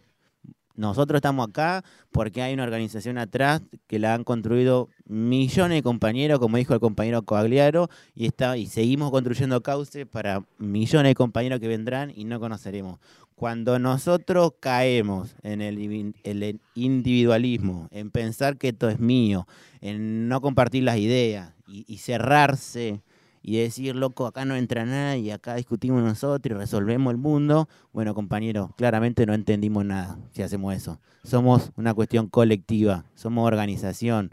[0.81, 6.39] Nosotros estamos acá porque hay una organización atrás que la han construido millones de compañeros,
[6.39, 11.61] como dijo el compañero Coagliaro, y, está, y seguimos construyendo cauces para millones de compañeros
[11.61, 12.99] que vendrán y no conoceremos.
[13.35, 19.47] Cuando nosotros caemos en el, in- el individualismo, en pensar que esto es mío,
[19.83, 23.03] en no compartir las ideas y cerrarse
[23.43, 28.15] y decir, loco, acá no entra nadie, acá discutimos nosotros y resolvemos el mundo, bueno,
[28.15, 31.01] compañeros, claramente no entendimos nada si hacemos eso.
[31.25, 34.33] Somos una cuestión colectiva, somos organización,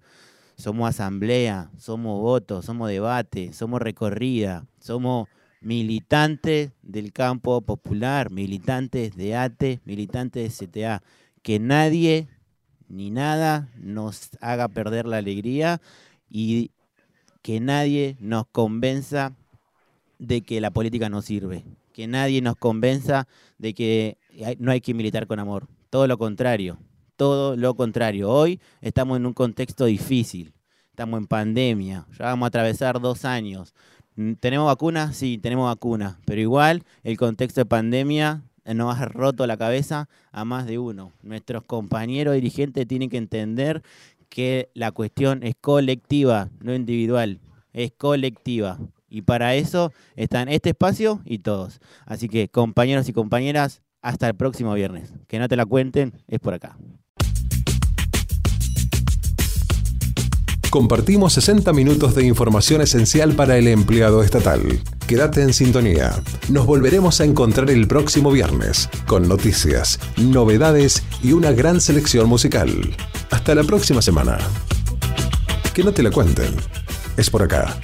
[0.58, 5.28] somos asamblea, somos votos, somos debate, somos recorrida, somos
[5.62, 11.04] militantes del campo popular, militantes de ATE, militantes de CTA.
[11.42, 12.28] Que nadie
[12.90, 15.82] ni nada nos haga perder la alegría
[16.30, 16.72] y
[17.48, 19.32] que nadie nos convenza
[20.20, 23.26] de que la política no sirve, que nadie nos convenza
[23.58, 24.18] de que
[24.60, 25.70] no hay que militar con amor.
[25.90, 26.78] Todo lo contrario,
[27.16, 28.30] todo lo contrario.
[28.30, 30.56] Hoy estamos en un contexto difícil,
[30.90, 33.74] estamos en pandemia, ya vamos a atravesar dos años.
[34.18, 35.16] Mm, ¿Tenemos vacunas?
[35.16, 40.44] Sí, tenemos vacunas, pero igual el contexto de pandemia nos ha roto la cabeza a
[40.44, 41.14] más de uno.
[41.24, 43.84] Nuestros compañeros dirigentes tienen que entender
[44.30, 47.40] que la cuestión es colectiva, no individual,
[47.78, 48.80] es colectiva.
[49.10, 51.80] Y para eso están este espacio y todos.
[52.06, 55.14] Así que compañeros y compañeras, hasta el próximo viernes.
[55.28, 56.78] Que no te la cuenten, es por acá.
[60.78, 64.62] compartimos 60 minutos de información esencial para el empleado estatal.
[65.08, 66.22] Quédate en sintonía.
[66.50, 72.96] Nos volveremos a encontrar el próximo viernes con noticias, novedades y una gran selección musical.
[73.32, 74.38] Hasta la próxima semana.
[75.74, 76.54] Que no te la cuenten.
[77.18, 77.76] Es por acá.